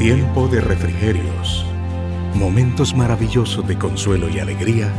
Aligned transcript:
Tiempo 0.00 0.48
de 0.48 0.62
refrigerios. 0.62 1.62
Momentos 2.34 2.96
maravillosos 2.96 3.68
de 3.68 3.76
consuelo 3.76 4.30
y 4.30 4.38
alegría 4.38 4.90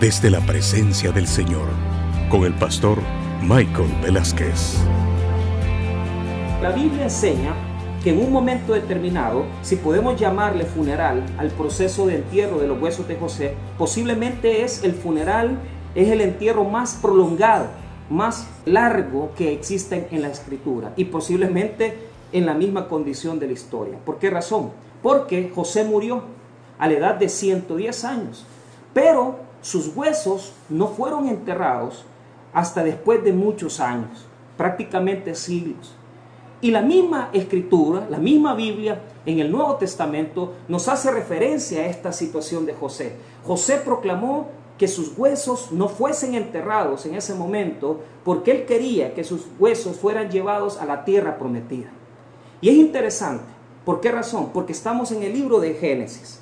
desde 0.00 0.30
la 0.30 0.40
presencia 0.40 1.12
del 1.12 1.28
Señor. 1.28 1.68
Con 2.28 2.42
el 2.42 2.52
pastor 2.54 2.98
Michael 3.40 3.88
Velázquez. 4.02 4.80
La 6.60 6.72
Biblia 6.72 7.04
enseña 7.04 7.54
que 8.02 8.10
en 8.10 8.18
un 8.18 8.32
momento 8.32 8.72
determinado, 8.72 9.44
si 9.62 9.76
podemos 9.76 10.18
llamarle 10.18 10.64
funeral 10.64 11.24
al 11.38 11.50
proceso 11.50 12.08
de 12.08 12.16
entierro 12.16 12.58
de 12.58 12.66
los 12.66 12.82
huesos 12.82 13.06
de 13.06 13.14
José, 13.14 13.54
posiblemente 13.78 14.64
es 14.64 14.82
el 14.82 14.94
funeral, 14.94 15.56
es 15.94 16.08
el 16.08 16.20
entierro 16.20 16.64
más 16.64 16.98
prolongado, 17.00 17.68
más 18.10 18.48
largo 18.64 19.30
que 19.36 19.52
existe 19.52 20.08
en 20.10 20.20
la 20.20 20.30
escritura 20.30 20.94
y 20.96 21.04
posiblemente 21.04 22.07
en 22.32 22.46
la 22.46 22.54
misma 22.54 22.88
condición 22.88 23.38
de 23.38 23.46
la 23.46 23.52
historia. 23.52 23.98
¿Por 24.04 24.18
qué 24.18 24.30
razón? 24.30 24.70
Porque 25.02 25.50
José 25.54 25.84
murió 25.84 26.22
a 26.78 26.86
la 26.88 26.94
edad 26.94 27.14
de 27.14 27.28
110 27.28 28.04
años, 28.04 28.44
pero 28.92 29.36
sus 29.60 29.94
huesos 29.96 30.52
no 30.68 30.88
fueron 30.88 31.28
enterrados 31.28 32.04
hasta 32.52 32.82
después 32.82 33.22
de 33.24 33.32
muchos 33.32 33.80
años, 33.80 34.26
prácticamente 34.56 35.34
siglos. 35.34 35.94
Y 36.60 36.70
la 36.72 36.82
misma 36.82 37.30
escritura, 37.32 38.06
la 38.10 38.18
misma 38.18 38.54
Biblia 38.54 39.00
en 39.26 39.38
el 39.38 39.50
Nuevo 39.50 39.76
Testamento 39.76 40.54
nos 40.66 40.88
hace 40.88 41.10
referencia 41.10 41.82
a 41.82 41.86
esta 41.86 42.12
situación 42.12 42.66
de 42.66 42.74
José. 42.74 43.14
José 43.44 43.76
proclamó 43.84 44.48
que 44.76 44.88
sus 44.88 45.16
huesos 45.16 45.70
no 45.72 45.88
fuesen 45.88 46.34
enterrados 46.34 47.06
en 47.06 47.14
ese 47.14 47.34
momento 47.34 48.00
porque 48.24 48.52
él 48.52 48.66
quería 48.66 49.14
que 49.14 49.24
sus 49.24 49.46
huesos 49.58 49.96
fueran 49.96 50.30
llevados 50.30 50.78
a 50.78 50.86
la 50.86 51.04
tierra 51.04 51.38
prometida. 51.38 51.90
Y 52.60 52.68
es 52.68 52.76
interesante. 52.76 53.44
¿Por 53.84 54.00
qué 54.00 54.10
razón? 54.10 54.50
Porque 54.52 54.72
estamos 54.72 55.12
en 55.12 55.22
el 55.22 55.32
libro 55.32 55.60
de 55.60 55.74
Génesis. 55.74 56.40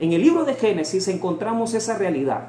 En 0.00 0.12
el 0.12 0.22
libro 0.22 0.44
de 0.44 0.54
Génesis 0.54 1.08
encontramos 1.08 1.74
esa 1.74 1.96
realidad, 1.96 2.48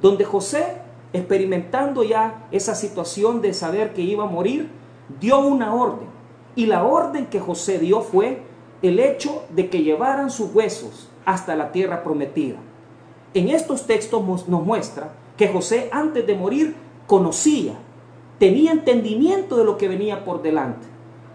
donde 0.00 0.24
José, 0.24 0.64
experimentando 1.12 2.02
ya 2.02 2.46
esa 2.50 2.74
situación 2.74 3.42
de 3.42 3.54
saber 3.54 3.92
que 3.92 4.02
iba 4.02 4.24
a 4.24 4.28
morir, 4.28 4.70
dio 5.20 5.38
una 5.40 5.74
orden. 5.74 6.08
Y 6.54 6.66
la 6.66 6.84
orden 6.84 7.26
que 7.26 7.40
José 7.40 7.78
dio 7.78 8.00
fue 8.00 8.42
el 8.82 8.98
hecho 8.98 9.44
de 9.50 9.68
que 9.68 9.82
llevaran 9.82 10.30
sus 10.30 10.54
huesos 10.54 11.08
hasta 11.24 11.56
la 11.56 11.72
tierra 11.72 12.02
prometida. 12.02 12.56
En 13.34 13.48
estos 13.48 13.86
textos 13.86 14.24
nos 14.48 14.64
muestra 14.64 15.12
que 15.36 15.48
José 15.48 15.90
antes 15.92 16.26
de 16.26 16.34
morir 16.34 16.74
conocía, 17.06 17.74
tenía 18.38 18.72
entendimiento 18.72 19.56
de 19.56 19.64
lo 19.64 19.76
que 19.76 19.88
venía 19.88 20.24
por 20.24 20.42
delante. 20.42 20.86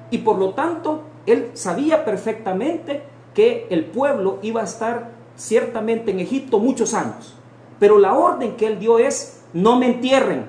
Y 0.10 0.20
por 0.20 0.38
lo 0.38 0.54
tanto 0.54 1.04
él 1.26 1.52
sabía 1.54 2.06
perfectamente 2.06 3.04
que 3.34 3.68
el 3.70 3.86
pueblo 3.86 4.40
iba 4.42 4.62
a 4.62 4.66
estar 4.66 5.12
ciertamente 5.36 6.12
en 6.12 6.20
Egipto 6.20 6.60
muchos 6.60 6.94
años. 6.94 7.36
Pero 7.80 7.98
la 7.98 8.14
orden 8.14 8.56
que 8.56 8.68
él 8.68 8.80
dio 8.80 9.00
es, 9.00 9.42
no 9.54 9.78
me 9.78 9.88
entierren, 9.88 10.46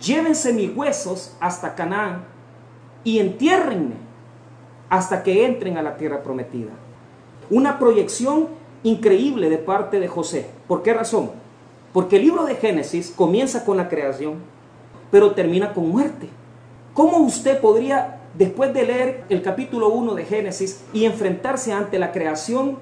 llévense 0.00 0.52
mis 0.52 0.74
huesos 0.76 1.36
hasta 1.40 1.74
Canaán 1.74 2.24
y 3.02 3.18
entiérrenme 3.18 3.96
hasta 4.88 5.22
que 5.22 5.44
entren 5.46 5.76
a 5.76 5.82
la 5.82 5.96
tierra 5.96 6.22
prometida. 6.22 6.70
Una 7.50 7.78
proyección 7.78 8.48
increíble 8.82 9.50
de 9.50 9.58
parte 9.58 9.98
de 9.98 10.08
José. 10.08 10.48
¿Por 10.68 10.82
qué 10.82 10.94
razón? 10.94 11.30
Porque 11.92 12.16
el 12.16 12.22
libro 12.22 12.44
de 12.44 12.56
Génesis 12.56 13.12
comienza 13.14 13.64
con 13.64 13.76
la 13.76 13.88
creación, 13.88 14.36
pero 15.10 15.32
termina 15.32 15.72
con 15.72 15.88
muerte. 15.90 16.28
¿Cómo 16.92 17.18
usted 17.18 17.60
podría 17.60 18.20
después 18.36 18.74
de 18.74 18.84
leer 18.84 19.24
el 19.28 19.42
capítulo 19.42 19.88
1 19.88 20.14
de 20.14 20.24
Génesis 20.24 20.84
y 20.92 21.04
enfrentarse 21.04 21.72
ante 21.72 21.98
la 21.98 22.12
creación, 22.12 22.78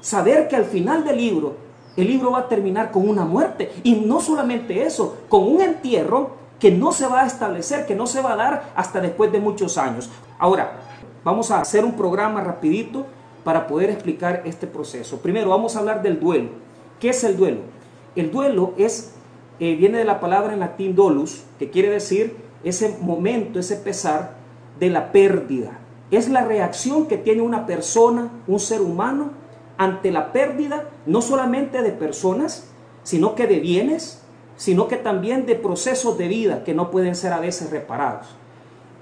saber 0.00 0.48
que 0.48 0.56
al 0.56 0.64
final 0.64 1.04
del 1.04 1.16
libro, 1.16 1.56
el 1.96 2.06
libro 2.06 2.32
va 2.32 2.40
a 2.40 2.48
terminar 2.48 2.90
con 2.90 3.08
una 3.08 3.24
muerte. 3.24 3.70
Y 3.82 3.94
no 3.94 4.20
solamente 4.20 4.82
eso, 4.82 5.18
con 5.28 5.44
un 5.44 5.60
entierro 5.60 6.42
que 6.58 6.70
no 6.70 6.92
se 6.92 7.06
va 7.06 7.22
a 7.22 7.26
establecer, 7.26 7.86
que 7.86 7.94
no 7.94 8.06
se 8.06 8.20
va 8.20 8.32
a 8.32 8.36
dar 8.36 8.72
hasta 8.76 9.00
después 9.00 9.32
de 9.32 9.40
muchos 9.40 9.78
años. 9.78 10.10
Ahora, 10.38 10.72
vamos 11.24 11.50
a 11.50 11.60
hacer 11.60 11.84
un 11.84 11.92
programa 11.92 12.40
rapidito 12.40 13.06
para 13.44 13.66
poder 13.66 13.90
explicar 13.90 14.42
este 14.44 14.66
proceso. 14.66 15.18
Primero, 15.18 15.50
vamos 15.50 15.76
a 15.76 15.80
hablar 15.80 16.02
del 16.02 16.20
duelo. 16.20 16.50
¿Qué 17.00 17.10
es 17.10 17.24
el 17.24 17.36
duelo? 17.36 17.60
El 18.14 18.30
duelo 18.30 18.74
es, 18.76 19.14
eh, 19.58 19.74
viene 19.74 19.98
de 19.98 20.04
la 20.04 20.20
palabra 20.20 20.52
en 20.52 20.60
latín 20.60 20.94
dolus, 20.94 21.42
que 21.58 21.70
quiere 21.70 21.90
decir 21.90 22.36
ese 22.62 22.96
momento, 23.00 23.58
ese 23.58 23.76
pesar 23.76 24.41
de 24.78 24.90
la 24.90 25.12
pérdida. 25.12 25.78
Es 26.10 26.28
la 26.28 26.44
reacción 26.44 27.06
que 27.06 27.16
tiene 27.16 27.42
una 27.42 27.66
persona, 27.66 28.30
un 28.46 28.60
ser 28.60 28.80
humano, 28.80 29.30
ante 29.78 30.10
la 30.10 30.32
pérdida 30.32 30.88
no 31.06 31.22
solamente 31.22 31.82
de 31.82 31.92
personas, 31.92 32.68
sino 33.02 33.34
que 33.34 33.46
de 33.46 33.60
bienes, 33.60 34.22
sino 34.56 34.86
que 34.88 34.96
también 34.96 35.46
de 35.46 35.54
procesos 35.54 36.18
de 36.18 36.28
vida 36.28 36.64
que 36.64 36.74
no 36.74 36.90
pueden 36.90 37.14
ser 37.14 37.32
a 37.32 37.40
veces 37.40 37.70
reparados. 37.70 38.28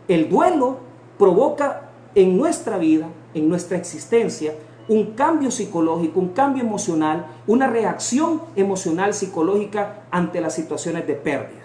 El 0.09 0.28
duelo 0.28 0.78
provoca 1.19 1.91
en 2.14 2.36
nuestra 2.36 2.78
vida, 2.78 3.09
en 3.34 3.48
nuestra 3.48 3.76
existencia, 3.76 4.54
un 4.88 5.12
cambio 5.12 5.50
psicológico, 5.50 6.19
un 6.19 6.30
cambio 6.30 6.64
emocional, 6.64 7.26
una 7.47 7.69
reacción 7.69 8.42
emocional 8.56 9.14
psicológica 9.14 10.03
ante 10.10 10.41
las 10.41 10.54
situaciones 10.54 11.06
de 11.06 11.14
pérdida. 11.14 11.62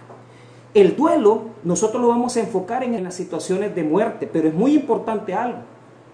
El 0.76 0.98
duelo 0.98 1.44
nosotros 1.64 2.02
lo 2.02 2.10
vamos 2.10 2.36
a 2.36 2.42
enfocar 2.42 2.84
en, 2.84 3.02
las 3.02 3.16
situaciones 3.16 3.74
de 3.74 3.84
muerte, 3.84 4.30
pero 4.32 4.50
es 4.50 4.54
muy 4.54 4.76
importante 4.76 5.34
algo. 5.34 5.60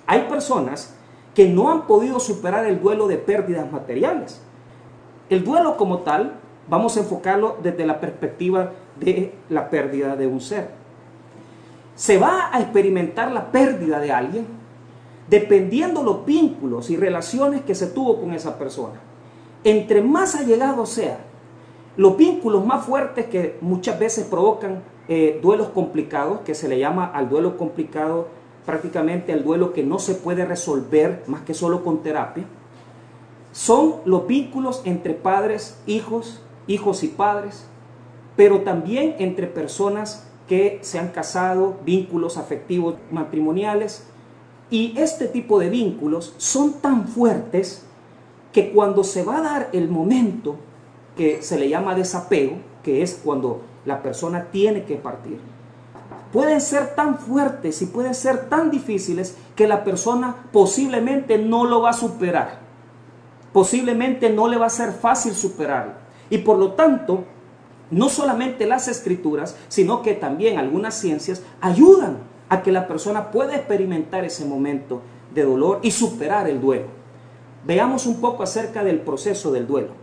Hay 0.05 0.21
personas 0.29 0.93
que 1.33 1.49
no 1.49 1.71
han 1.71 1.87
podido 1.87 2.19
superar 2.19 2.67
el 2.67 2.79
duelo 2.79 3.07
de 3.07 3.17
pérdidas 3.17 3.71
materiales. 3.71 4.39
El 5.31 5.43
duelo 5.43 5.77
como 5.77 5.99
tal, 5.99 6.33
vamos 6.69 6.95
a 6.95 6.99
enfocarlo 6.99 7.57
desde 7.63 7.87
la 7.87 7.99
perspectiva 7.99 8.73
de 8.99 9.33
la 9.49 9.67
pérdida 9.71 10.15
de 10.15 10.27
un 10.27 10.39
ser. 10.39 10.69
Se 11.95 12.19
va 12.19 12.51
a 12.53 12.61
experimentar 12.61 13.31
la 13.31 13.51
pérdida 13.51 13.99
de 13.99 14.11
alguien 14.11 14.45
dependiendo 15.27 16.03
los 16.03 16.23
vínculos 16.23 16.91
y 16.91 16.97
relaciones 16.97 17.61
que 17.61 17.73
se 17.73 17.87
tuvo 17.87 18.21
con 18.21 18.31
esa 18.33 18.59
persona. 18.59 18.99
Entre 19.63 20.03
más 20.03 20.35
allegado 20.35 20.85
sea 20.85 21.30
los 21.97 22.17
vínculos 22.17 22.65
más 22.65 22.85
fuertes 22.85 23.25
que 23.27 23.57
muchas 23.61 23.99
veces 23.99 24.25
provocan 24.25 24.83
eh, 25.07 25.39
duelos 25.41 25.69
complicados, 25.69 26.41
que 26.41 26.55
se 26.55 26.67
le 26.67 26.79
llama 26.79 27.05
al 27.05 27.29
duelo 27.29 27.57
complicado 27.57 28.27
prácticamente 28.65 29.33
al 29.33 29.43
duelo 29.43 29.73
que 29.73 29.83
no 29.83 29.99
se 29.99 30.15
puede 30.15 30.45
resolver 30.45 31.23
más 31.27 31.41
que 31.41 31.53
solo 31.53 31.83
con 31.83 32.03
terapia, 32.03 32.45
son 33.51 33.95
los 34.05 34.27
vínculos 34.27 34.81
entre 34.85 35.13
padres, 35.13 35.81
hijos, 35.85 36.41
hijos 36.67 37.03
y 37.03 37.07
padres, 37.09 37.65
pero 38.35 38.61
también 38.61 39.15
entre 39.19 39.47
personas 39.47 40.27
que 40.47 40.79
se 40.81 40.99
han 40.99 41.09
casado, 41.09 41.77
vínculos 41.85 42.37
afectivos 42.37 42.95
matrimoniales. 43.11 44.07
Y 44.69 44.97
este 44.97 45.27
tipo 45.27 45.59
de 45.59 45.69
vínculos 45.69 46.33
son 46.37 46.73
tan 46.79 47.07
fuertes 47.07 47.85
que 48.53 48.71
cuando 48.71 49.03
se 49.03 49.23
va 49.23 49.37
a 49.37 49.41
dar 49.41 49.69
el 49.73 49.89
momento 49.89 50.55
que 51.15 51.41
se 51.41 51.59
le 51.59 51.69
llama 51.69 51.95
desapego, 51.95 52.57
que 52.83 53.01
es 53.01 53.19
cuando 53.23 53.61
la 53.85 54.01
persona 54.01 54.47
tiene 54.51 54.83
que 54.85 54.95
partir, 54.95 55.39
pueden 56.31 56.61
ser 56.61 56.95
tan 56.95 57.17
fuertes 57.17 57.81
y 57.81 57.87
pueden 57.87 58.15
ser 58.15 58.49
tan 58.49 58.71
difíciles 58.71 59.35
que 59.55 59.67
la 59.67 59.83
persona 59.83 60.35
posiblemente 60.51 61.37
no 61.37 61.65
lo 61.65 61.81
va 61.81 61.89
a 61.89 61.93
superar. 61.93 62.59
Posiblemente 63.53 64.29
no 64.29 64.47
le 64.47 64.57
va 64.57 64.67
a 64.67 64.69
ser 64.69 64.93
fácil 64.93 65.33
superarlo. 65.33 65.93
Y 66.29 66.39
por 66.39 66.57
lo 66.57 66.71
tanto, 66.71 67.25
no 67.89 68.07
solamente 68.07 68.65
las 68.65 68.87
escrituras, 68.87 69.57
sino 69.67 70.01
que 70.01 70.13
también 70.13 70.57
algunas 70.57 70.95
ciencias 70.95 71.43
ayudan 71.59 72.19
a 72.47 72.63
que 72.63 72.71
la 72.71 72.87
persona 72.87 73.31
pueda 73.31 73.55
experimentar 73.55 74.23
ese 74.23 74.45
momento 74.45 75.01
de 75.33 75.43
dolor 75.43 75.79
y 75.81 75.91
superar 75.91 76.49
el 76.49 76.61
duelo. 76.61 76.87
Veamos 77.65 78.05
un 78.05 78.21
poco 78.21 78.43
acerca 78.43 78.83
del 78.83 79.01
proceso 79.01 79.51
del 79.51 79.67
duelo. 79.67 80.00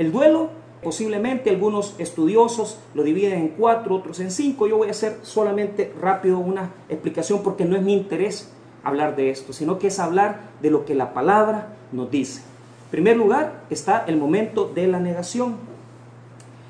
El 0.00 0.12
duelo, 0.12 0.48
posiblemente 0.82 1.50
algunos 1.50 1.94
estudiosos 1.98 2.78
lo 2.94 3.02
dividen 3.02 3.38
en 3.38 3.48
cuatro, 3.48 3.96
otros 3.96 4.18
en 4.20 4.30
cinco. 4.30 4.66
Yo 4.66 4.78
voy 4.78 4.88
a 4.88 4.92
hacer 4.92 5.18
solamente 5.20 5.92
rápido 6.00 6.38
una 6.38 6.70
explicación 6.88 7.42
porque 7.42 7.66
no 7.66 7.76
es 7.76 7.82
mi 7.82 7.92
interés 7.92 8.50
hablar 8.82 9.14
de 9.14 9.28
esto, 9.28 9.52
sino 9.52 9.78
que 9.78 9.88
es 9.88 9.98
hablar 9.98 10.40
de 10.62 10.70
lo 10.70 10.86
que 10.86 10.94
la 10.94 11.12
palabra 11.12 11.74
nos 11.92 12.10
dice. 12.10 12.40
En 12.84 12.90
primer 12.92 13.18
lugar 13.18 13.64
está 13.68 14.02
el 14.06 14.16
momento 14.16 14.72
de 14.74 14.86
la 14.86 15.00
negación. 15.00 15.56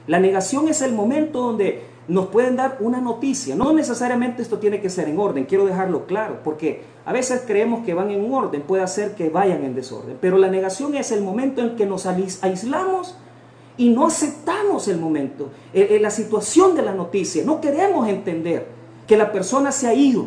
La 0.08 0.18
negación 0.18 0.66
es 0.66 0.82
el 0.82 0.92
momento 0.92 1.40
donde 1.40 1.84
nos 2.10 2.26
pueden 2.26 2.56
dar 2.56 2.78
una 2.80 3.00
noticia. 3.00 3.54
No 3.54 3.72
necesariamente 3.72 4.42
esto 4.42 4.58
tiene 4.58 4.80
que 4.80 4.90
ser 4.90 5.08
en 5.08 5.18
orden, 5.18 5.44
quiero 5.44 5.64
dejarlo 5.64 6.06
claro, 6.06 6.40
porque 6.42 6.82
a 7.04 7.12
veces 7.12 7.44
creemos 7.46 7.84
que 7.84 7.94
van 7.94 8.10
en 8.10 8.32
orden, 8.32 8.62
puede 8.62 8.82
hacer 8.82 9.14
que 9.14 9.30
vayan 9.30 9.64
en 9.64 9.74
desorden, 9.74 10.18
pero 10.20 10.36
la 10.36 10.48
negación 10.48 10.96
es 10.96 11.12
el 11.12 11.22
momento 11.22 11.60
en 11.62 11.76
que 11.76 11.86
nos 11.86 12.06
aislamos 12.06 13.16
y 13.76 13.90
no 13.90 14.06
aceptamos 14.06 14.88
el 14.88 14.98
momento, 14.98 15.50
eh, 15.72 15.88
eh, 15.90 16.00
la 16.00 16.10
situación 16.10 16.74
de 16.74 16.82
la 16.82 16.92
noticia. 16.92 17.44
No 17.44 17.60
queremos 17.60 18.08
entender 18.08 18.66
que 19.06 19.16
la 19.16 19.30
persona 19.30 19.72
se 19.72 19.86
ha 19.86 19.94
ido, 19.94 20.26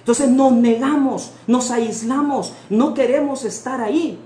Entonces 0.00 0.28
nos 0.28 0.52
negamos, 0.52 1.32
nos 1.46 1.70
aislamos, 1.70 2.54
no 2.68 2.92
queremos 2.94 3.44
estar 3.44 3.80
ahí. 3.80 4.18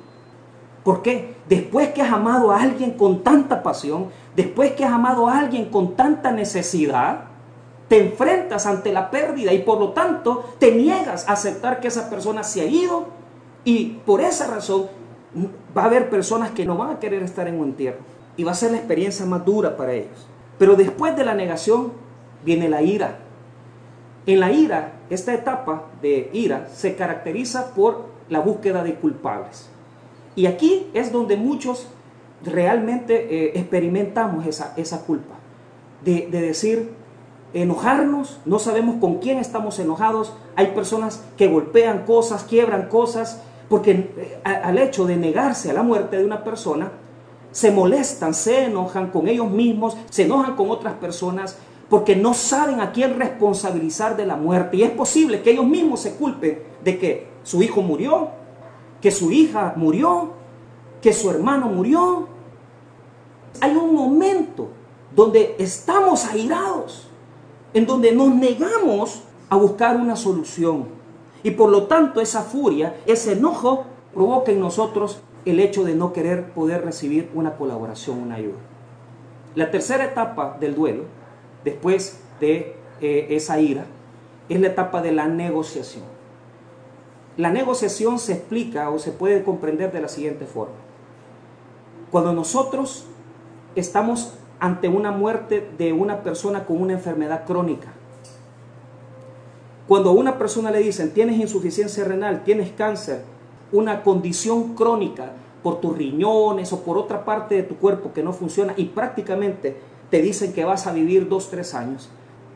¿Por 0.87 1.03
qué? 1.03 1.35
Después 1.49 1.89
que 1.89 2.01
has 2.01 2.13
amado 2.13 2.53
a 2.53 2.63
alguien 2.63 2.93
con 2.93 3.25
tanta 3.25 3.65
pasión, 3.65 4.07
después 4.37 4.71
que 4.75 4.85
has 4.85 4.93
amado 4.93 5.27
a 5.27 5.37
alguien 5.37 5.69
con 5.69 5.97
tanta 5.97 6.31
necesidad, 6.31 7.25
te 7.89 7.99
enfrentas 7.99 8.67
ante 8.67 8.93
la 8.93 9.11
pérdida 9.11 9.53
y 9.53 9.63
por 9.63 9.81
lo 9.81 9.91
tanto 9.91 10.55
te 10.61 10.71
niegas 10.71 11.29
a 11.29 11.33
aceptar 11.33 11.81
que 11.81 11.89
esa 11.89 12.09
persona 12.09 12.45
se 12.45 12.61
ha 12.61 12.67
ido 12.67 13.09
y 13.65 13.99
por 14.07 14.21
esa 14.21 14.47
razón 14.47 14.87
va 15.77 15.83
a 15.83 15.87
haber 15.87 16.09
personas 16.09 16.53
que 16.53 16.65
no 16.65 16.77
van 16.77 16.91
a 16.91 17.01
querer 17.01 17.25
estar 17.25 17.49
en 17.49 17.59
un 17.59 17.71
entierro 17.71 17.99
y 18.37 18.45
va 18.45 18.53
a 18.53 18.55
ser 18.55 18.71
la 18.71 18.77
experiencia 18.77 19.27
más 19.27 19.45
dura 19.45 19.77
para 19.77 19.93
ellos. 19.93 20.29
Pero 20.57 20.77
después 20.77 21.17
de 21.17 21.25
la 21.25 21.35
negación 21.35 21.95
viene 22.45 22.69
la 22.69 22.83
ira. 22.83 23.19
En 24.27 24.39
la 24.39 24.53
ira, 24.53 24.93
esta 25.11 25.35
etapa 25.35 25.87
de 26.01 26.31
ira 26.33 26.69
se 26.73 26.95
caracteriza 26.95 27.75
por 27.75 28.05
la 28.29 28.39
búsqueda 28.39 28.85
de 28.85 28.95
culpables. 28.95 29.71
Y 30.37 30.47
aquí 30.47 30.87
es 30.95 31.11
donde 31.11 31.37
muchos 31.37 31.89
realmente 32.45 33.15
eh, 33.15 33.53
experimentamos 33.59 34.47
esa, 34.47 34.75
esa 34.77 35.05
culpa. 35.05 35.35
De, 36.05 36.29
de 36.31 36.41
decir, 36.43 36.93
enojarnos, 37.55 38.39
no 38.45 38.59
sabemos 38.59 38.97
con 39.01 39.19
quién 39.19 39.39
estamos 39.39 39.79
enojados. 39.79 40.35
Hay 40.55 40.69
personas 40.69 41.25
que 41.37 41.49
golpean 41.49 42.05
cosas, 42.05 42.45
quiebran 42.45 42.89
cosas, 42.89 43.43
porque 43.69 43.91
eh, 43.93 44.41
al 44.45 44.79
hecho 44.79 45.07
de 45.07 45.17
negarse 45.17 45.71
a 45.71 45.75
la 45.75 45.83
muerte 45.83 46.19
de 46.19 46.25
una 46.25 46.45
persona, 46.45 46.93
se 47.51 47.71
molestan, 47.71 48.35
se 48.35 48.65
enojan 48.65 49.11
con 49.11 49.29
ellos 49.29 49.51
mismos, 49.51 49.97
se 50.11 50.25
enojan 50.25 50.57
con 50.57 50.71
otras 50.71 50.95
personas, 50.95 51.57
porque 51.89 52.15
no 52.15 52.35
saben 52.35 52.81
a 52.81 52.93
quién 52.93 53.19
responsabilizar 53.19 54.17
de 54.17 54.27
la 54.27 54.37
muerte. 54.37 54.77
Y 54.77 54.83
es 54.83 54.91
posible 54.91 55.41
que 55.41 55.53
ellos 55.53 55.67
mismos 55.67 56.01
se 56.01 56.15
culpen 56.17 56.59
de 56.85 56.99
que 56.99 57.27
su 57.45 57.63
hijo 57.63 57.81
murió, 57.81 58.29
que 59.01 59.11
su 59.11 59.31
hija 59.31 59.75
murió, 59.77 60.31
que 61.01 61.13
su 61.13 61.31
hermano 61.31 61.67
murió. 61.69 62.29
Hay 63.61 63.75
un 63.75 63.95
momento 63.95 64.69
donde 65.15 65.57
estamos 65.59 66.25
airados 66.27 67.09
en 67.73 67.87
donde 67.87 68.13
nos 68.13 68.35
negamos 68.35 69.23
a 69.49 69.57
buscar 69.57 69.97
una 69.97 70.17
solución. 70.17 70.87
Y 71.43 71.53
por 71.53 71.71
lo 71.71 71.85
tanto 71.85 72.21
esa 72.21 72.43
furia, 72.43 72.97
ese 73.07 73.33
enojo, 73.33 73.85
provoca 74.15 74.51
en 74.51 74.61
nosotros 74.61 75.21
el 75.45 75.61
hecho 75.61 75.85
de 75.85 75.95
no 75.95 76.13
querer 76.13 76.53
poder 76.53 76.85
recibir 76.85 77.31
una 77.35 77.57
colaboración, 77.57 78.19
una 78.19 78.37
ayuda. 78.37 78.59
La 79.55 79.71
tercera 79.71 80.05
etapa 80.05 80.57
del 80.59 80.75
duelo, 80.75 81.05
después 81.65 82.21
de 82.41 82.77
eh, 83.01 83.27
esa 83.31 83.61
ira, 83.61 83.85
es 84.49 84.61
la 84.61 84.69
etapa 84.69 85.03
de 85.03 85.13
la 85.13 85.29
negociación. 85.29 86.16
La 87.37 87.51
negociación 87.51 88.19
se 88.19 88.33
explica 88.33 88.89
o 88.91 88.99
se 88.99 89.11
puede 89.13 89.43
comprender 89.43 89.93
de 89.93 90.01
la 90.01 90.09
siguiente 90.09 90.47
forma. 90.47 90.75
Cuando 92.11 92.33
nosotros 92.33 93.05
estamos 93.75 94.33
ante 94.59 94.89
una 94.89 95.11
muerte 95.11 95.69
de 95.77 95.93
una 95.93 96.23
persona 96.23 96.65
con 96.65 96.81
una 96.81 96.95
enfermedad 96.95 97.45
crónica. 97.45 97.93
Cuando 99.87 100.11
a 100.11 100.15
una 100.15 100.39
persona 100.39 100.71
le 100.71 100.79
dicen, 100.79 101.13
tienes 101.13 101.39
insuficiencia 101.39 102.05
renal, 102.05 102.43
tienes 102.43 102.73
cáncer, 102.73 103.23
una 103.71 104.03
condición 104.03 104.75
crónica 104.75 105.33
por 105.63 105.81
tus 105.81 105.97
riñones 105.97 106.73
o 106.73 106.81
por 106.83 106.97
otra 106.97 107.25
parte 107.25 107.57
de 107.57 107.63
tu 107.63 107.77
cuerpo 107.77 108.13
que 108.13 108.23
no 108.23 108.33
funciona 108.33 108.73
y 108.77 108.87
prácticamente 108.87 109.77
te 110.11 110.23
dicen 110.23 110.53
que 110.53 110.65
vas 110.65 110.87
a 110.87 110.93
vivir 110.93 111.29
dos, 111.29 111.51
tres 111.51 111.75
años, 111.75 112.09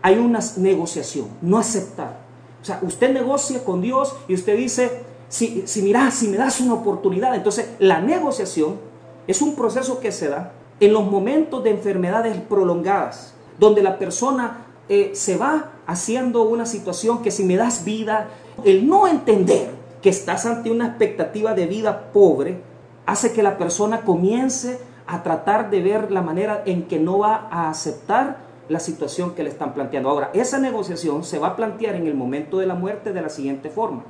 hay 0.03 0.17
una 0.17 0.41
negociación, 0.57 1.29
no 1.43 1.59
aceptar. 1.59 2.30
O 2.63 2.65
sea, 2.65 2.79
usted 2.83 3.13
negocia 3.13 3.65
con 3.65 3.81
Dios 3.81 4.15
y 4.29 4.35
usted 4.35 4.57
dice, 4.57 5.03
si, 5.29 5.63
si 5.67 5.83
mira, 5.83 6.11
si 6.11 6.29
me 6.29 6.37
das 6.37 6.61
una 6.61 6.75
oportunidad, 6.75 7.35
entonces 7.35 7.71
la 7.79 8.01
negociación 8.01 8.79
es 9.27 9.41
un 9.41 9.55
proceso 9.55 10.01
que 10.01 10.13
se 10.13 10.29
da 10.29 10.53
en 10.81 10.93
los 10.93 11.05
momentos 11.05 11.63
de 11.63 11.71
enfermedades 11.71 12.37
prolongadas, 12.49 13.35
donde 13.59 13.83
la 13.83 13.99
persona 13.99 14.67
eh, 14.89 15.13
se 15.15 15.37
va 15.37 15.73
haciendo 15.87 16.43
una 16.43 16.67
situación 16.67 17.23
que 17.23 17.31
si 17.31 17.45
me 17.45 17.57
das 17.57 17.85
vida, 17.85 18.29
el 18.65 18.89
no 18.89 19.07
entender 19.07 19.71
que 20.03 20.09
estás 20.09 20.47
ante 20.47 20.71
una 20.71 20.87
expectativa 20.87 21.55
de 21.55 21.67
vida 21.67 22.11
pobre, 22.13 22.61
hace 23.07 23.33
que 23.33 23.43
la 23.43 23.59
persona 23.59 24.03
comience 24.03 24.81
a 25.07 25.23
tratar 25.23 25.71
de 25.71 25.83
ver 25.83 26.11
la 26.11 26.23
manera 26.23 26.63
en 26.65 26.89
que 26.89 26.99
no 26.99 27.19
va 27.19 27.49
a 27.51 27.69
aceptar 27.69 28.50
la 28.71 28.81
situación 28.81 29.35
que 29.35 29.43
le 29.43 29.51
están 29.51 29.75
planteando. 29.75 30.09
Ahora, 30.09 30.31
esa 30.33 30.59
negociación 30.59 31.25
se 31.25 31.39
va 31.39 31.49
a 31.49 31.57
plantear 31.57 31.95
en 31.97 32.07
el 32.07 32.15
momento 32.15 32.57
de 32.57 32.67
la 32.67 32.75
muerte 32.75 33.13
de 33.13 33.21
la 33.21 33.29
siguiente 33.29 33.69
forma. 33.69 34.05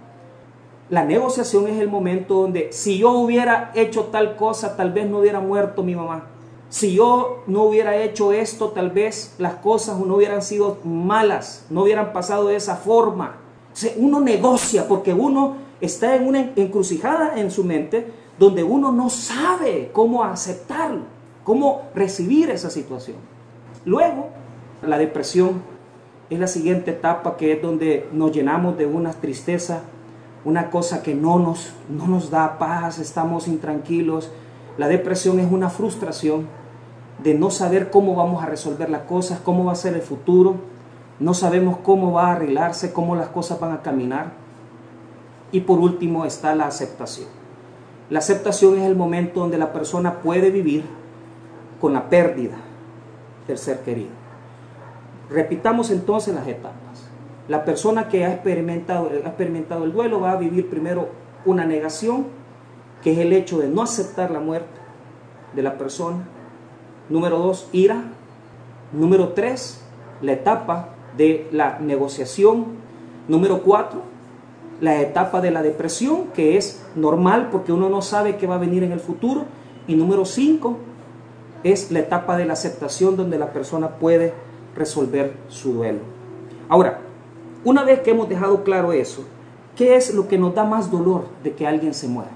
La 0.88 1.04
negociación 1.04 1.66
es 1.66 1.80
el 1.80 1.88
momento 1.88 2.34
donde 2.34 2.72
si 2.72 2.98
yo 2.98 3.10
hubiera 3.10 3.72
hecho 3.74 4.04
tal 4.04 4.36
cosa, 4.36 4.76
tal 4.76 4.92
vez 4.92 5.10
no 5.10 5.18
hubiera 5.18 5.40
muerto 5.40 5.82
mi 5.82 5.96
mamá 5.96 6.26
si 6.70 6.94
yo 6.94 7.42
no 7.48 7.64
hubiera 7.64 7.96
hecho 7.96 8.32
esto, 8.32 8.68
tal 8.68 8.90
vez 8.90 9.34
las 9.38 9.54
cosas 9.54 9.98
no 9.98 10.14
hubieran 10.14 10.40
sido 10.40 10.78
malas, 10.84 11.66
no 11.68 11.82
hubieran 11.82 12.12
pasado 12.12 12.46
de 12.46 12.56
esa 12.56 12.76
forma. 12.76 13.38
uno 13.96 14.20
negocia 14.20 14.86
porque 14.86 15.12
uno 15.12 15.56
está 15.80 16.14
en 16.14 16.28
una 16.28 16.52
encrucijada 16.54 17.32
en 17.36 17.50
su 17.50 17.64
mente 17.64 18.12
donde 18.38 18.62
uno 18.62 18.92
no 18.92 19.10
sabe 19.10 19.90
cómo 19.92 20.22
aceptarlo, 20.22 21.02
cómo 21.42 21.88
recibir 21.92 22.50
esa 22.50 22.70
situación. 22.70 23.16
Luego, 23.84 24.28
la 24.82 24.99
depresión 24.99 25.62
es 26.31 26.38
la 26.38 26.47
siguiente 26.47 26.93
etapa 26.93 27.37
que 27.37 27.53
es 27.53 27.62
donde 27.62 28.09
nos 28.12 28.32
llenamos 28.32 28.79
de 28.79 28.87
una 28.87 29.12
tristeza, 29.12 29.82
una 30.44 30.71
cosa 30.71 31.03
que 31.03 31.15
no 31.15 31.38
nos, 31.38 31.75
no 31.88 32.06
nos 32.06 32.31
da 32.31 32.59
paz, 32.59 32.99
estamos 32.99 33.49
intranquilos. 33.49 34.31
La 34.79 34.88
depresión 34.88 35.41
es 35.41 35.50
una 35.50 35.69
frustración 35.69 36.47
de 37.23 37.35
no 37.35 37.50
saber 37.50 37.91
cómo 37.91 38.15
vamos 38.15 38.43
a 38.43 38.47
resolver 38.47 38.88
las 38.88 39.03
cosas, 39.03 39.41
cómo 39.41 39.65
va 39.65 39.73
a 39.73 39.77
ser 39.77 39.94
el 39.94 40.03
futuro, 40.03 40.56
no 41.19 41.35
sabemos 41.35 41.79
cómo 41.82 42.12
va 42.12 42.29
a 42.29 42.32
arreglarse, 42.32 42.93
cómo 42.93 43.17
las 43.17 43.29
cosas 43.29 43.61
van 43.61 43.73
a 43.73 43.82
caminar. 43.82 44.32
Y 45.53 45.61
por 45.61 45.81
último 45.81 46.25
está 46.25 46.55
la 46.55 46.67
aceptación. 46.67 47.29
La 48.09 48.21
aceptación 48.21 48.79
es 48.79 48.85
el 48.85 48.97
momento 48.97 49.41
donde 49.41 49.59
la 49.59 49.73
persona 49.73 50.21
puede 50.21 50.50
vivir 50.50 50.85
con 51.81 51.93
la 51.93 52.09
pérdida 52.09 52.56
del 53.47 53.59
ser 53.59 53.81
querido. 53.81 54.19
Repitamos 55.31 55.91
entonces 55.91 56.35
las 56.35 56.47
etapas. 56.47 57.09
La 57.49 57.65
persona 57.65 58.09
que 58.09 58.25
ha 58.25 58.32
experimentado, 58.32 59.11
ha 59.25 59.29
experimentado 59.29 59.85
el 59.85 59.93
duelo 59.93 60.21
va 60.21 60.32
a 60.32 60.37
vivir 60.37 60.69
primero 60.69 61.08
una 61.44 61.65
negación, 61.65 62.27
que 63.03 63.13
es 63.13 63.19
el 63.19 63.32
hecho 63.32 63.58
de 63.58 63.69
no 63.69 63.82
aceptar 63.82 64.31
la 64.31 64.41
muerte 64.41 64.79
de 65.55 65.63
la 65.63 65.79
persona 65.79 66.25
Número 67.10 67.41
dos, 67.41 67.69
ira. 67.72 68.05
Número 68.93 69.31
tres, 69.31 69.82
la 70.22 70.32
etapa 70.32 70.91
de 71.17 71.49
la 71.51 71.81
negociación. 71.81 72.67
Número 73.27 73.63
cuatro, 73.63 74.03
la 74.81 75.01
etapa 75.01 75.41
de 75.41 75.51
la 75.51 75.63
depresión, 75.63 76.29
que 76.34 76.56
es 76.56 76.87
normal 76.94 77.49
porque 77.51 77.72
uno 77.72 77.89
no 77.89 78.01
sabe 78.01 78.37
qué 78.37 78.46
va 78.46 78.55
a 78.55 78.58
venir 78.58 78.84
en 78.84 78.93
el 78.93 79.01
futuro. 79.01 79.44
Y 79.89 79.96
número 79.96 80.25
cinco, 80.25 80.79
es 81.65 81.91
la 81.91 81.99
etapa 81.99 82.37
de 82.37 82.44
la 82.44 82.53
aceptación 82.53 83.17
donde 83.17 83.39
la 83.39 83.53
persona 83.53 83.96
puede 83.96 84.32
resolver 84.74 85.34
su 85.48 85.72
duelo. 85.74 86.00
Ahora, 86.69 87.00
una 87.65 87.84
vez 87.84 88.00
que 88.00 88.10
hemos 88.10 88.29
dejado 88.29 88.65
claro 88.65 88.93
eso, 88.93 89.24
¿qué 89.77 89.96
es 89.96 90.15
lo 90.15 90.29
que 90.29 90.39
nos 90.39 90.55
da 90.55 90.65
más 90.65 90.91
dolor 90.91 91.27
de 91.43 91.53
que 91.55 91.67
alguien 91.67 91.94
se 91.94 92.08
muera? 92.08 92.31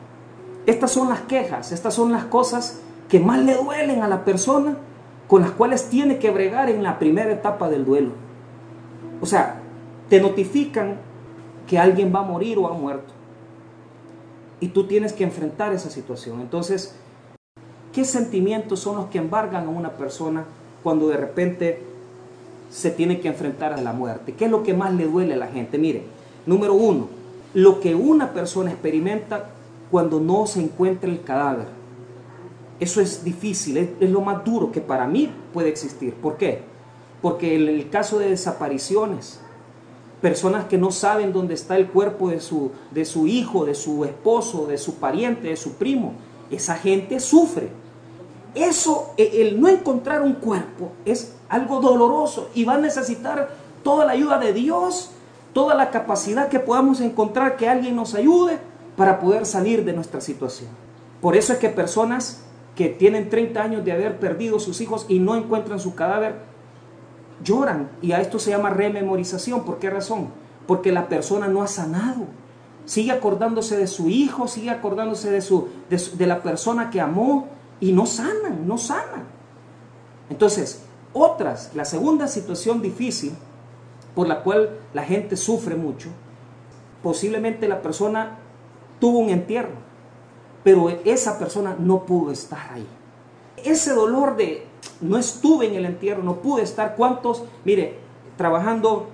Estas 0.67 0.91
son 0.91 1.09
las 1.09 1.21
quejas, 1.23 1.73
estas 1.73 1.95
son 1.95 2.13
las 2.13 2.25
cosas 2.25 2.81
que 3.09 3.21
más 3.21 3.39
le 3.39 3.55
duelen 3.55 4.03
a 4.03 4.09
la 4.09 4.25
persona 4.25 4.77
con 5.29 5.43
las 5.43 5.51
cuales 5.51 5.89
tiene 5.89 6.19
que 6.19 6.31
bregar 6.31 6.69
en 6.69 6.83
la 6.83 6.99
primera 6.99 7.33
etapa 7.33 7.69
del 7.69 7.85
duelo. 7.85 8.11
O 9.21 9.27
sea, 9.27 9.61
te 10.09 10.21
notifican 10.21 10.97
que 11.67 11.79
alguien 11.79 12.13
va 12.15 12.21
a 12.21 12.25
morir 12.25 12.59
o 12.59 12.69
ha 12.69 12.73
muerto. 12.75 13.13
Y 14.61 14.69
tú 14.69 14.87
tienes 14.87 15.13
que 15.13 15.25
enfrentar 15.25 15.73
esa 15.73 15.91
situación. 15.91 16.41
Entonces, 16.41 16.95
¿qué 17.93 18.05
sentimientos 18.05 18.81
son 18.81 18.97
los 18.97 19.07
que 19.07 19.19
embargan 19.19 19.67
a 19.67 19.71
una 19.71 19.91
persona 19.91 20.45
cuando 20.83 21.09
de 21.09 21.17
repente 21.17 21.83
se 22.75 22.91
tiene 22.91 23.21
que 23.21 23.29
enfrentar 23.29 23.73
a 23.73 23.81
la 23.81 23.93
muerte? 23.93 24.35
¿Qué 24.35 24.47
es 24.47 24.51
lo 24.51 24.65
que 24.65 24.75
más 24.75 24.93
le 24.93 25.07
duele 25.07 25.35
a 25.35 25.37
la 25.37 25.47
gente? 25.47 25.79
Mire, 25.79 26.03
número 26.45 26.75
uno, 26.75 27.07
lo 27.55 27.79
que 27.79 27.95
una 27.95 28.33
persona 28.33 28.73
experimenta 28.73 29.51
cuando 29.93 30.19
no 30.19 30.45
se 30.49 30.61
encuentra 30.61 31.09
el 31.09 31.23
cadáver. 31.23 31.69
Eso 32.81 33.01
es 33.01 33.23
difícil, 33.23 33.77
es, 33.77 34.11
lo 34.11 34.21
más 34.23 34.45
duro 34.45 34.73
que 34.73 34.81
para 34.81 35.07
mí 35.07 35.31
puede 35.53 35.69
existir. 35.69 36.15
¿Por 36.15 36.37
qué? 36.37 36.63
Porque 37.23 37.55
en 37.55 37.69
el 37.69 37.89
caso 37.91 38.19
de 38.19 38.31
desapariciones, 38.31 39.39
personas 40.21 40.65
que 40.65 40.77
no 40.77 40.91
saben 40.91 41.33
dónde 41.33 41.55
está 41.55 41.77
el 41.77 41.87
cuerpo 41.87 42.29
de 42.29 42.41
su, 42.41 42.73
de 42.91 43.05
su 43.05 43.29
hijo, 43.29 43.65
de 43.65 43.77
su 43.77 44.05
esposo, 44.05 44.67
de 44.67 44.79
su 44.79 44.97
pariente, 44.97 45.47
de 45.47 45.57
su 45.57 45.75
primo, 45.75 46.15
esa 46.51 46.75
gente 46.75 47.21
sufre. 47.21 47.69
Eso, 48.55 49.15
e, 49.17 49.43
el 49.43 49.61
no 49.61 49.69
encontrar 49.69 50.23
un 50.23 50.35
cuerpo 50.35 50.93
es 51.05 51.35
algo 51.49 51.81
doloroso 51.81 52.49
y 52.55 52.65
va 52.65 52.75
a 52.75 52.79
necesitar 52.79 53.51
toda 53.83 54.05
la 54.05 54.13
ayuda 54.13 54.39
de 54.39 54.53
Dios 54.53 55.11
toda 55.55 55.75
la 55.75 55.91
capacidad 55.91 56.49
que 56.49 56.59
podamos 56.59 57.01
encontrar 57.01 57.57
que 57.57 57.69
alguien 57.69 57.97
nos 57.97 58.15
ayude 58.15 58.59
para 58.97 59.21
poder 59.21 59.47
salir 59.47 59.85
de 59.85 59.95
nuestra 59.95 60.21
situación. 60.21 60.69
Por 61.23 61.37
eso 61.37 61.55
es 61.55 61.59
que 61.61 61.71
personas 61.71 62.43
que 62.77 62.89
tienen 62.89 63.31
30 63.31 63.63
años 63.63 63.85
de 63.85 63.93
haber 63.93 64.19
perdido 64.19 64.59
sus 64.59 64.81
hijos 64.81 65.07
y 65.09 65.21
no 65.21 65.37
encuentran 65.37 65.79
su 65.79 65.95
cadáver, 65.95 66.35
lloran. 67.43 67.89
Y 68.03 68.13
a 68.13 68.21
esto 68.21 68.39
se 68.39 68.51
llama 68.51 68.71
rememorización. 68.71 69.65
¿Por 69.65 69.79
qué 69.79 69.89
razón? 69.89 70.29
Porque 70.67 70.93
la 70.93 71.09
persona 71.09 71.47
no 71.47 71.63
ha 71.63 71.69
sanado. 71.69 72.27
Sigue 72.85 73.13
acordándose 73.13 73.77
de 73.77 73.87
su 73.87 74.09
hijo, 74.09 74.49
sigue 74.49 74.71
acordándose 74.71 75.31
de, 75.31 75.41
su, 75.41 75.69
de, 75.89 76.27
la 76.27 76.43
persona 76.43 76.91
que 76.91 77.01
amó 77.01 77.49
y 77.81 77.93
no 77.93 78.07
sanan, 78.07 78.67
no 78.67 78.79
sanan. 78.79 79.25
Entonces, 80.31 80.83
otras, 81.13 81.71
la 81.75 81.85
segunda 81.85 82.27
situación 82.29 82.83
difícil 82.83 83.33
por 84.15 84.29
la 84.29 84.43
cual 84.43 84.79
la 84.93 85.03
gente 85.03 85.37
sufre 85.37 85.75
mucho, 85.75 86.09
posiblemente 87.03 87.69
la 87.69 87.83
persona 87.83 88.39
tuvo 89.01 89.19
un 89.19 89.31
entierro, 89.31 89.75
pero 90.63 90.89
esa 91.05 91.39
persona 91.39 91.77
no 91.79 92.05
pudo 92.05 92.33
estar 92.33 92.73
ahí. 92.73 92.87
Ese 93.65 93.93
dolor 93.93 94.37
de 94.37 94.67
no 95.01 95.19
estuve 95.19 95.67
en 95.67 95.75
el 95.75 95.85
entierro, 95.85 96.23
no 96.23 96.37
pude 96.37 96.63
estar. 96.63 96.97
¿Cuántos? 96.97 97.45
Mire, 97.65 97.99
trabajando 98.37 99.09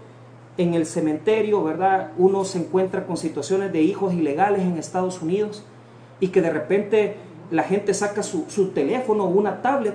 en 0.56 0.74
el 0.74 0.86
cementerio, 0.86 1.62
¿verdad? 1.62 2.12
Uno 2.18 2.44
se 2.44 2.58
encuentra 2.58 3.06
con 3.06 3.16
situaciones 3.16 3.72
de 3.72 3.82
hijos 3.82 4.14
ilegales 4.14 4.60
en 4.62 4.76
Estados 4.76 5.22
Unidos 5.22 5.64
y 6.20 6.28
que 6.28 6.42
de 6.42 6.50
repente 6.50 7.16
la 7.50 7.62
gente 7.62 7.94
saca 7.94 8.22
su, 8.22 8.70
teléfono 8.74 9.24
o 9.24 9.28
una 9.28 9.62
tablet, 9.62 9.94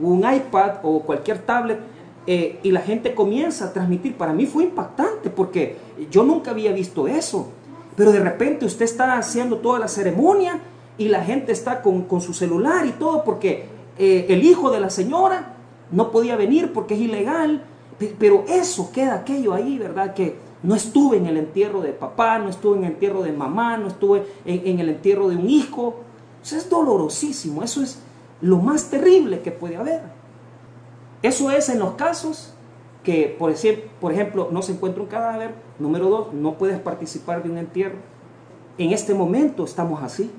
un 0.00 0.20
iPad 0.20 0.76
o 0.82 1.00
cualquier 1.00 1.38
tablet 1.38 1.78
eh, 2.26 2.58
y 2.62 2.70
la 2.70 2.80
gente 2.80 3.14
comienza 3.14 3.66
a 3.66 3.72
transmitir. 3.72 4.16
Para 4.16 4.32
mí 4.32 4.46
fue 4.46 4.64
impactante 4.64 5.30
porque 5.30 5.76
yo 6.10 6.22
nunca 6.22 6.50
había 6.50 6.72
visto 6.72 7.06
eso. 7.08 7.48
Pero 7.96 8.12
de 8.12 8.20
repente 8.20 8.66
usted 8.66 8.84
está 8.84 9.16
haciendo 9.16 9.58
toda 9.58 9.78
la 9.78 9.88
ceremonia 9.88 10.60
y 10.98 11.08
la 11.08 11.22
gente 11.22 11.52
está 11.52 11.80
con, 11.80 12.06
su 12.20 12.34
celular 12.34 12.86
y 12.86 12.92
todo 12.92 13.24
porque 13.24 13.66
eh, 13.98 14.26
el 14.28 14.42
hijo 14.42 14.70
de 14.70 14.80
la 14.80 14.90
señora 14.90 15.54
no 15.90 16.10
podía 16.10 16.36
venir 16.36 16.72
porque 16.72 16.94
es 16.94 17.00
ilegal 17.00 17.62
pero 18.18 18.44
eso 18.48 18.90
queda 18.92 19.14
aquello 19.14 19.54
ahí, 19.54 19.78
¿verdad? 19.78 20.14
Que 20.14 20.36
no 20.62 20.74
estuve 20.74 21.18
en 21.18 21.26
el 21.26 21.36
entierro 21.36 21.80
de 21.80 21.92
papá, 21.92 22.38
no 22.38 22.48
estuve 22.48 22.78
en 22.78 22.84
el 22.84 22.92
entierro 22.92 23.22
de 23.22 23.32
mamá, 23.32 23.76
no 23.76 23.88
estuve 23.88 24.24
en, 24.44 24.78
el 24.78 24.88
entierro 24.88 25.28
de 25.28 25.36
un 25.36 25.48
hijo. 25.48 26.00
Eso 26.44 26.56
es 26.56 26.68
dolorosísimo, 26.68 27.62
eso 27.62 27.82
es 27.82 27.98
lo 28.42 28.58
más 28.58 28.90
terrible 28.90 29.40
que 29.40 29.50
puede 29.50 29.76
haber. 29.76 30.02
Eso 31.22 31.50
es 31.50 31.70
en 31.70 31.78
los 31.78 31.94
casos 31.94 32.52
que, 33.02 33.34
por, 33.38 33.54
por 33.98 34.12
ejemplo, 34.12 34.48
no 34.50 34.60
se 34.60 34.72
encuentra 34.72 35.02
un 35.02 35.08
cadáver. 35.08 35.54
Número 35.78 36.10
dos, 36.10 36.34
no 36.34 36.58
puedes 36.58 36.78
participar 36.78 37.42
de 37.42 37.50
un 37.50 37.56
entierro. 37.56 37.96
En 38.76 38.92
este 38.92 39.14
momento 39.14 39.64
estamos 39.64 40.02
así. 40.02 40.30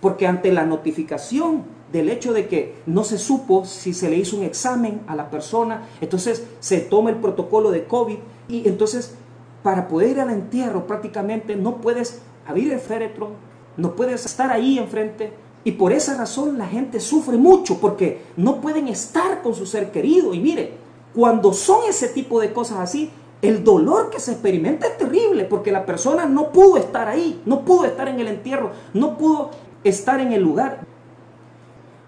Porque 0.00 0.26
ante 0.26 0.50
la 0.50 0.64
notificación 0.64 1.64
del 1.92 2.08
hecho 2.08 2.32
de 2.32 2.48
que 2.48 2.76
no 2.86 3.04
se 3.04 3.18
supo 3.18 3.66
si 3.66 3.92
se 3.92 4.08
le 4.08 4.16
hizo 4.16 4.38
un 4.38 4.44
examen 4.44 5.02
a 5.06 5.14
la 5.14 5.30
persona, 5.30 5.86
entonces 6.00 6.44
se 6.58 6.80
toma 6.80 7.10
el 7.10 7.16
protocolo 7.16 7.70
de 7.70 7.84
COVID 7.84 8.16
y 8.48 8.66
entonces 8.66 9.14
para 9.62 9.88
poder 9.88 10.10
ir 10.10 10.20
al 10.20 10.30
entierro 10.30 10.86
prácticamente 10.86 11.54
no 11.54 11.76
puedes 11.76 12.22
abrir 12.46 12.72
el 12.72 12.80
féretro, 12.80 13.32
no 13.76 13.94
puedes 13.94 14.24
estar 14.26 14.50
ahí 14.50 14.78
enfrente 14.78 15.32
y 15.64 15.72
por 15.72 15.92
esa 15.92 16.16
razón 16.16 16.58
la 16.58 16.66
gente 16.66 17.00
sufre 17.00 17.36
mucho 17.36 17.78
porque 17.78 18.22
no 18.36 18.60
pueden 18.60 18.88
estar 18.88 19.42
con 19.42 19.54
su 19.54 19.66
ser 19.66 19.92
querido 19.92 20.34
y 20.34 20.40
mire, 20.40 20.74
cuando 21.14 21.52
son 21.52 21.80
ese 21.88 22.08
tipo 22.08 22.40
de 22.40 22.52
cosas 22.52 22.78
así, 22.78 23.10
el 23.42 23.64
dolor 23.64 24.10
que 24.10 24.20
se 24.20 24.32
experimenta 24.32 24.86
es 24.86 24.96
terrible 24.96 25.44
porque 25.44 25.72
la 25.72 25.84
persona 25.84 26.26
no 26.26 26.50
pudo 26.50 26.76
estar 26.76 27.08
ahí, 27.08 27.42
no 27.44 27.64
pudo 27.64 27.84
estar 27.84 28.08
en 28.08 28.20
el 28.20 28.28
entierro, 28.28 28.70
no 28.94 29.18
pudo 29.18 29.50
estar 29.84 30.20
en 30.20 30.32
el 30.32 30.42
lugar. 30.42 30.86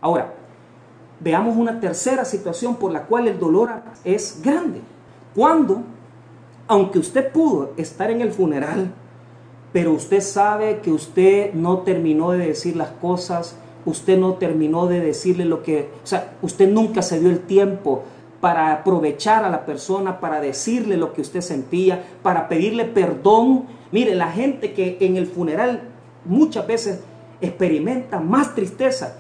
Ahora, 0.01 0.35
veamos 1.21 1.57
una 1.57 1.81
tercera 1.81 2.25
situación 2.25 2.77
por 2.77 2.93
la 2.93 3.07
cual 3.07 3.27
el 3.27 3.39
dolor 3.39 3.71
es 4.05 4.41
grande. 4.43 4.81
Cuando, 5.35 5.83
aunque 6.69 6.99
usted 6.99 7.33
pudo 7.33 7.73
estar 7.77 8.11
en 8.11 8.21
el 8.21 8.33
funeral, 8.33 8.93
pero 9.75 9.91
usted 9.91 10.21
sabe 10.21 10.79
que 10.85 10.93
usted 10.93 11.53
no 11.53 11.79
terminó 11.79 12.31
de 12.31 12.47
decir 12.47 12.77
las 12.77 12.91
cosas, 12.91 13.57
usted 13.85 14.17
no 14.17 14.35
terminó 14.35 14.87
de 14.87 15.01
decirle 15.01 15.45
lo 15.45 15.65
que, 15.65 15.91
o 16.05 16.07
sea, 16.07 16.37
usted 16.43 16.71
nunca 16.71 17.03
se 17.03 17.19
dio 17.19 17.29
el 17.29 17.41
tiempo 17.41 18.05
para 18.41 18.73
aprovechar 18.73 19.45
a 19.45 19.51
la 19.51 19.67
persona, 19.67 20.21
para 20.21 20.41
decirle 20.41 20.97
lo 20.97 21.13
que 21.13 21.23
usted 21.23 21.41
sentía, 21.41 22.05
para 22.23 22.47
pedirle 22.47 22.85
perdón. 22.85 23.65
Mire, 23.91 24.15
la 24.15 24.31
gente 24.31 24.75
que 24.75 24.97
en 25.01 25.17
el 25.17 25.27
funeral 25.27 25.89
muchas 26.25 26.69
veces 26.69 27.01
experimenta 27.41 28.21
más 28.21 28.55
tristeza 28.55 29.17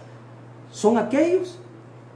son 0.70 0.98
aquellos 0.98 1.58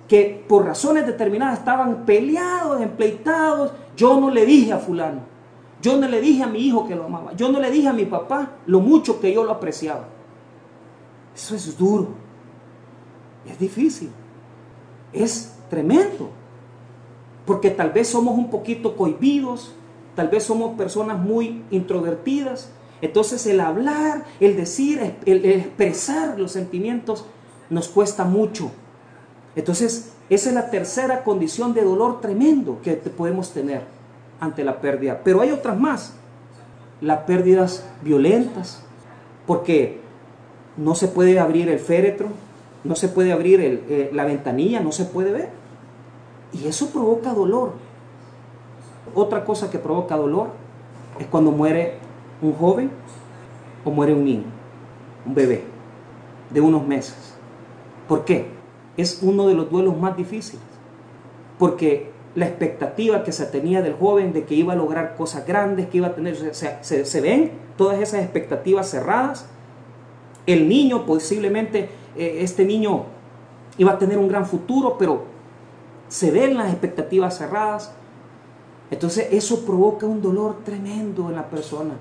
que 0.06 0.44
por 0.48 0.64
razones 0.64 1.06
determinadas 1.06 1.58
estaban 1.58 2.06
peleados, 2.06 2.80
empleitados. 2.80 3.72
Yo 3.96 4.20
no 4.20 4.30
le 4.30 4.46
dije 4.46 4.72
a 4.74 4.78
fulano, 4.78 5.22
yo 5.80 5.96
no 5.96 6.08
le 6.08 6.20
dije 6.20 6.42
a 6.42 6.46
mi 6.46 6.60
hijo 6.60 6.86
que 6.86 6.96
lo 6.96 7.04
amaba, 7.04 7.32
yo 7.34 7.50
no 7.50 7.60
le 7.60 7.70
dije 7.70 7.88
a 7.88 7.92
mi 7.92 8.04
papá 8.04 8.56
lo 8.66 8.80
mucho 8.80 9.20
que 9.20 9.32
yo 9.32 9.44
lo 9.44 9.52
apreciaba. 9.52 10.08
Eso 11.34 11.54
es 11.54 11.78
duro, 11.78 12.08
es 13.46 13.58
difícil, 13.58 14.10
es 15.12 15.54
tremendo, 15.70 16.30
porque 17.46 17.70
tal 17.70 17.90
vez 17.90 18.08
somos 18.08 18.36
un 18.36 18.50
poquito 18.50 18.96
cohibidos, 18.96 19.72
tal 20.16 20.28
vez 20.28 20.44
somos 20.44 20.76
personas 20.76 21.18
muy 21.18 21.62
introvertidas. 21.70 22.70
Entonces 23.00 23.46
el 23.46 23.60
hablar, 23.60 24.24
el 24.40 24.56
decir, 24.56 25.14
el 25.24 25.44
expresar 25.44 26.38
los 26.40 26.50
sentimientos 26.50 27.24
nos 27.70 27.88
cuesta 27.88 28.24
mucho. 28.24 28.72
Entonces, 29.54 30.12
esa 30.28 30.48
es 30.48 30.54
la 30.54 30.70
tercera 30.70 31.22
condición 31.22 31.72
de 31.74 31.82
dolor 31.82 32.20
tremendo 32.20 32.80
que 32.82 32.94
podemos 32.94 33.52
tener 33.52 33.97
ante 34.40 34.64
la 34.64 34.80
pérdida. 34.80 35.20
Pero 35.24 35.40
hay 35.40 35.50
otras 35.50 35.78
más. 35.78 36.14
Las 37.00 37.20
pérdidas 37.20 37.88
violentas, 38.02 38.82
porque 39.46 40.00
no 40.76 40.94
se 40.94 41.08
puede 41.08 41.38
abrir 41.38 41.68
el 41.68 41.78
féretro, 41.78 42.28
no 42.84 42.96
se 42.96 43.08
puede 43.08 43.32
abrir 43.32 43.60
eh, 43.60 44.10
la 44.12 44.24
ventanilla, 44.24 44.80
no 44.80 44.92
se 44.92 45.04
puede 45.04 45.32
ver. 45.32 45.50
Y 46.52 46.66
eso 46.66 46.90
provoca 46.90 47.32
dolor. 47.34 47.72
Otra 49.14 49.44
cosa 49.44 49.70
que 49.70 49.78
provoca 49.78 50.16
dolor 50.16 50.48
es 51.18 51.26
cuando 51.26 51.50
muere 51.50 51.94
un 52.40 52.52
joven 52.54 52.90
o 53.84 53.90
muere 53.90 54.14
un 54.14 54.24
niño, 54.24 54.44
un 55.26 55.34
bebé 55.34 55.64
de 56.50 56.60
unos 56.60 56.86
meses. 56.86 57.34
¿Por 58.06 58.24
qué? 58.24 58.48
Es 58.96 59.20
uno 59.22 59.46
de 59.46 59.54
los 59.54 59.70
duelos 59.70 59.96
más 59.96 60.16
difíciles. 60.16 60.62
Porque 61.58 62.10
la 62.34 62.46
expectativa 62.46 63.24
que 63.24 63.32
se 63.32 63.46
tenía 63.46 63.82
del 63.82 63.94
joven 63.94 64.32
de 64.32 64.44
que 64.44 64.54
iba 64.54 64.72
a 64.72 64.76
lograr 64.76 65.16
cosas 65.16 65.46
grandes, 65.46 65.88
que 65.88 65.98
iba 65.98 66.08
a 66.08 66.14
tener, 66.14 66.36
se, 66.54 67.20
ven 67.20 67.52
todas 67.76 68.00
esas 68.00 68.22
expectativas 68.22 68.90
cerradas. 68.90 69.46
El 70.46 70.68
niño, 70.68 71.04
posiblemente 71.04 71.88
eh, 72.16 72.38
este 72.40 72.64
niño 72.64 73.04
iba 73.76 73.92
a 73.92 73.98
tener 73.98 74.18
un 74.18 74.28
gran 74.28 74.46
futuro, 74.46 74.96
pero 74.98 75.24
se 76.08 76.30
ven 76.30 76.56
las 76.56 76.70
expectativas 76.70 77.36
cerradas. 77.38 77.92
Entonces 78.90 79.28
eso 79.30 79.64
provoca 79.64 80.06
un 80.06 80.22
dolor 80.22 80.58
tremendo 80.64 81.28
en 81.28 81.36
la 81.36 81.48
persona, 81.48 81.94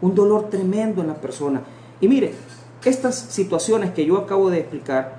un 0.00 0.14
dolor 0.14 0.48
tremendo 0.50 1.02
en 1.02 1.08
la 1.08 1.14
persona. 1.14 1.62
Y 2.00 2.08
mire, 2.08 2.34
estas 2.84 3.16
situaciones 3.16 3.92
que 3.92 4.04
yo 4.04 4.16
acabo 4.16 4.50
de 4.50 4.60
explicar 4.60 5.18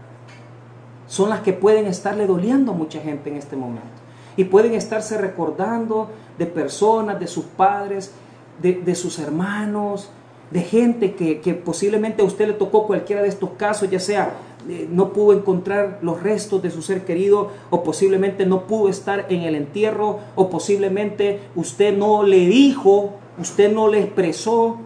son 1.08 1.30
las 1.30 1.42
que 1.42 1.54
pueden 1.54 1.86
estarle 1.86 2.28
doliendo 2.28 2.74
a 2.74 2.76
mucha 2.76 3.00
gente 3.00 3.30
en 3.30 3.38
este 3.38 3.56
momento. 3.56 3.97
Y 4.38 4.46
pueden 4.46 4.74
estarse 4.74 5.18
recordando 5.18 6.10
de 6.38 6.46
personas, 6.46 7.20
de 7.20 7.28
sus 7.28 7.44
padres, 7.46 8.14
de, 8.62 8.96
sus 8.96 9.20
hermanos, 9.20 10.10
de 10.52 10.62
gente 10.62 11.16
que, 11.16 11.54
posiblemente 11.54 12.22
a 12.22 12.26
usted 12.26 12.48
le 12.48 12.54
tocó 12.54 12.88
cualquiera 12.88 13.22
de 13.22 13.28
estos 13.28 13.52
casos, 13.58 13.90
ya 13.90 14.00
sea 14.00 14.34
eh, 14.70 14.88
no 14.92 15.14
pudo 15.14 15.38
encontrar 15.38 16.00
los 16.02 16.22
restos 16.22 16.62
de 16.62 16.72
su 16.72 16.82
ser 16.82 17.06
querido, 17.06 17.52
o 17.70 17.84
posiblemente 17.84 18.46
no 18.46 18.64
pudo 18.64 18.90
estar 18.90 19.26
en 19.30 19.42
el 19.42 19.56
entierro, 19.56 20.20
o 20.36 20.50
posiblemente 20.50 21.42
usted 21.56 21.98
no 21.98 22.24
le 22.24 22.48
dijo, 22.48 23.14
usted 23.40 23.72
no 23.72 23.88
le 23.88 24.02
expresó, 24.02 24.78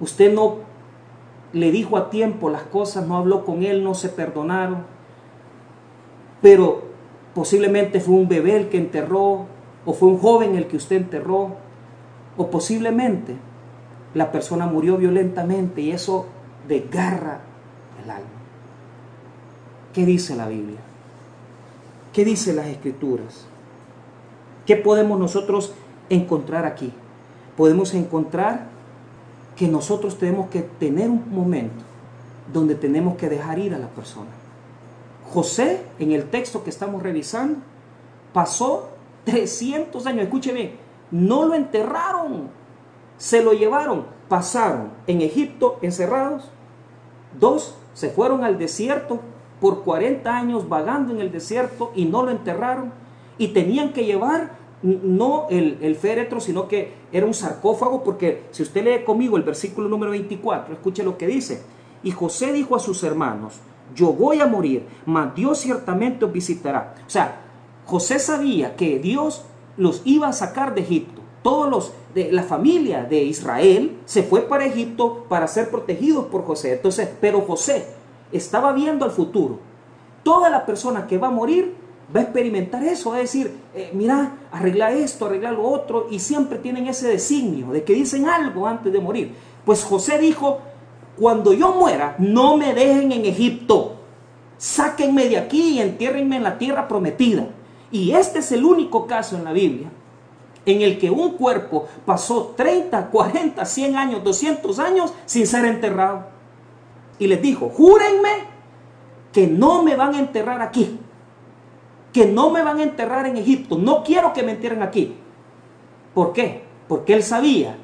usted 0.00 0.32
no 0.32 0.56
le 1.52 1.70
dijo 1.70 1.96
a 1.96 2.10
tiempo 2.10 2.48
las 2.48 2.62
cosas, 2.62 3.06
no 3.06 3.16
habló 3.16 3.44
con 3.44 3.62
él, 3.62 3.84
no 3.84 3.94
se 3.94 4.08
perdonaron. 4.08 4.84
Pero 6.40 6.91
posiblemente 7.34 8.00
fue 8.00 8.14
un 8.14 8.28
bebé 8.28 8.56
el 8.56 8.68
que 8.68 8.78
enterró, 8.78 9.46
o 9.84 9.92
fue 9.92 10.08
un 10.08 10.18
joven 10.18 10.54
el 10.56 10.66
que 10.66 10.76
usted 10.76 10.96
enterró, 10.96 11.56
o 12.36 12.50
posiblemente 12.50 13.36
la 14.14 14.30
persona 14.30 14.66
murió 14.66 14.96
violentamente 14.96 15.80
y 15.80 15.90
eso 15.90 16.26
desgarra 16.68 17.40
el 18.02 18.10
alma. 18.10 18.26
¿Qué 19.92 20.06
dice 20.06 20.36
la 20.36 20.48
Biblia? 20.48 20.78
¿Qué 22.12 22.24
dice 22.24 22.52
las 22.52 22.66
escrituras? 22.66 23.46
¿Qué 24.66 24.76
podemos 24.76 25.18
nosotros 25.18 25.74
encontrar 26.08 26.66
aquí? 26.66 26.92
podemos 27.56 27.94
encontrar 27.94 28.66
que 29.56 29.68
nosotros 29.68 30.18
tenemos 30.18 30.48
que 30.48 30.62
tener 30.62 31.10
un 31.10 31.22
momento 31.30 31.84
donde 32.52 32.74
tenemos 32.74 33.16
que 33.16 33.28
dejar 33.28 33.58
ir 33.58 33.74
a 33.74 33.78
la 33.78 33.88
persona. 33.88 34.30
José, 35.32 35.82
en 35.98 36.12
el 36.12 36.28
texto 36.28 36.62
que 36.62 36.70
estamos 36.70 37.02
revisando, 37.02 37.60
pasó 38.34 38.90
300 39.24 40.06
años, 40.06 40.24
escuche 40.24 40.52
bien, 40.52 40.76
no 41.10 41.46
lo 41.46 41.54
enterraron, 41.54 42.50
se 43.16 43.42
lo 43.42 43.52
llevaron, 43.52 44.06
pasaron 44.28 44.90
en 45.06 45.22
Egipto 45.22 45.78
encerrados, 45.80 46.50
dos 47.38 47.76
se 47.94 48.10
fueron 48.10 48.44
al 48.44 48.58
desierto 48.58 49.20
por 49.60 49.84
40 49.84 50.36
años 50.36 50.68
vagando 50.68 51.14
en 51.14 51.20
el 51.20 51.32
desierto 51.32 51.92
y 51.94 52.04
no 52.04 52.22
lo 52.22 52.30
enterraron 52.30 52.92
y 53.38 53.48
tenían 53.48 53.92
que 53.92 54.04
llevar 54.04 54.58
no 54.82 55.46
el, 55.48 55.96
féretro, 55.96 56.40
sino 56.40 56.66
que 56.66 56.92
era 57.12 57.24
un 57.24 57.34
sarcófago, 57.34 58.02
porque 58.02 58.42
si 58.50 58.64
usted 58.64 58.84
lee 58.84 59.04
conmigo 59.04 59.36
el 59.36 59.44
versículo 59.44 59.88
número 59.88 60.10
24, 60.10 60.74
escuche 60.74 61.04
lo 61.04 61.16
que 61.16 61.28
dice. 61.28 61.62
Y 62.02 62.10
José 62.10 62.52
dijo 62.52 62.74
a 62.74 62.80
sus 62.80 63.04
hermanos, 63.04 63.60
yo 63.94 64.12
voy 64.12 64.40
a 64.40 64.46
morir, 64.46 64.86
mas 65.06 65.34
Dios 65.34 65.58
ciertamente 65.58 66.24
os 66.24 66.32
visitará. 66.32 66.94
O 67.06 67.10
sea, 67.10 67.40
José 67.86 68.18
sabía 68.18 68.76
que 68.76 68.98
Dios 68.98 69.44
los 69.76 70.02
iba 70.04 70.28
a 70.28 70.32
sacar 70.32 70.74
de 70.74 70.82
Egipto. 70.82 71.20
Todos 71.42 71.68
los 71.68 71.92
de 72.14 72.30
la 72.30 72.42
familia 72.42 73.04
de 73.04 73.22
Israel 73.24 73.98
se 74.04 74.22
fue 74.22 74.42
para 74.42 74.66
Egipto 74.66 75.26
para 75.28 75.48
ser 75.48 75.70
protegidos 75.70 76.26
por 76.26 76.44
José. 76.44 76.74
Entonces, 76.74 77.08
pero 77.20 77.40
José 77.40 77.86
estaba 78.30 78.72
viendo 78.72 79.04
al 79.04 79.10
futuro. 79.10 79.58
Toda 80.22 80.50
la 80.50 80.64
persona 80.64 81.06
que 81.06 81.18
va 81.18 81.28
a 81.28 81.32
morir 81.32 81.74
va 82.14 82.20
a 82.20 82.22
experimentar 82.24 82.84
eso, 82.84 83.10
va 83.10 83.16
a 83.16 83.20
decir, 83.20 83.52
eh, 83.74 83.90
mira, 83.94 84.36
arregla 84.52 84.92
esto, 84.92 85.26
arregla 85.26 85.50
lo 85.50 85.64
otro, 85.64 86.08
y 86.10 86.18
siempre 86.18 86.58
tienen 86.58 86.86
ese 86.86 87.08
designio 87.08 87.70
de 87.72 87.82
que 87.82 87.94
dicen 87.94 88.28
algo 88.28 88.66
antes 88.66 88.92
de 88.92 89.00
morir. 89.00 89.34
Pues 89.64 89.82
José 89.82 90.18
dijo, 90.18 90.60
cuando 91.18 91.52
yo 91.52 91.74
muera, 91.74 92.16
no 92.18 92.56
me 92.56 92.74
dejen 92.74 93.12
en 93.12 93.24
Egipto, 93.24 93.96
sáquenme 94.56 95.28
de 95.28 95.38
aquí 95.38 95.74
y 95.74 95.80
entiérrenme 95.80 96.36
en 96.36 96.42
la 96.42 96.58
tierra 96.58 96.88
prometida. 96.88 97.46
Y 97.90 98.12
este 98.12 98.38
es 98.38 98.52
el 98.52 98.64
único 98.64 99.06
caso 99.06 99.36
en 99.36 99.44
la 99.44 99.52
Biblia 99.52 99.90
en 100.64 100.80
el 100.80 100.98
que 100.98 101.10
un 101.10 101.32
cuerpo 101.32 101.86
pasó 102.06 102.54
30, 102.56 103.10
40, 103.10 103.64
100 103.64 103.96
años, 103.96 104.24
200 104.24 104.78
años 104.78 105.12
sin 105.26 105.46
ser 105.46 105.64
enterrado. 105.64 106.26
Y 107.18 107.26
les 107.26 107.42
dijo, 107.42 107.68
júrenme 107.68 108.52
que 109.32 109.46
no 109.46 109.82
me 109.82 109.96
van 109.96 110.14
a 110.14 110.18
enterrar 110.20 110.62
aquí 110.62 110.98
que 112.12 112.26
no 112.26 112.50
me 112.50 112.62
van 112.62 112.78
a 112.78 112.82
enterrar 112.82 113.26
en 113.26 113.36
Egipto, 113.36 113.78
no 113.78 114.04
quiero 114.04 114.32
que 114.32 114.42
me 114.42 114.52
entierren 114.52 114.82
aquí. 114.82 115.16
¿Por 116.14 116.32
qué? 116.32 116.62
Porque 116.86 117.14
él 117.14 117.22
sabía 117.22 117.76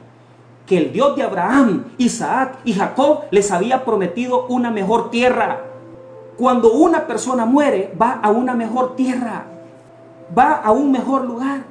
que 0.69 0.77
el 0.77 0.93
Dios 0.93 1.17
de 1.17 1.23
Abraham, 1.23 1.87
Isaac 1.97 2.59
y 2.65 2.75
Jacob 2.75 3.23
les 3.31 3.51
había 3.51 3.85
prometido 3.85 4.47
una 4.49 4.71
mejor 4.71 5.11
tierra. 5.11 5.65
Cuando 6.37 6.73
una 6.73 7.07
persona 7.07 7.47
muere, 7.47 7.93
va 8.01 8.13
a 8.23 8.31
una 8.31 8.55
mejor 8.55 8.95
tierra, 8.95 9.47
va 10.37 10.53
a 10.53 10.71
un 10.71 10.93
mejor 10.93 11.25
lugar. 11.25 11.65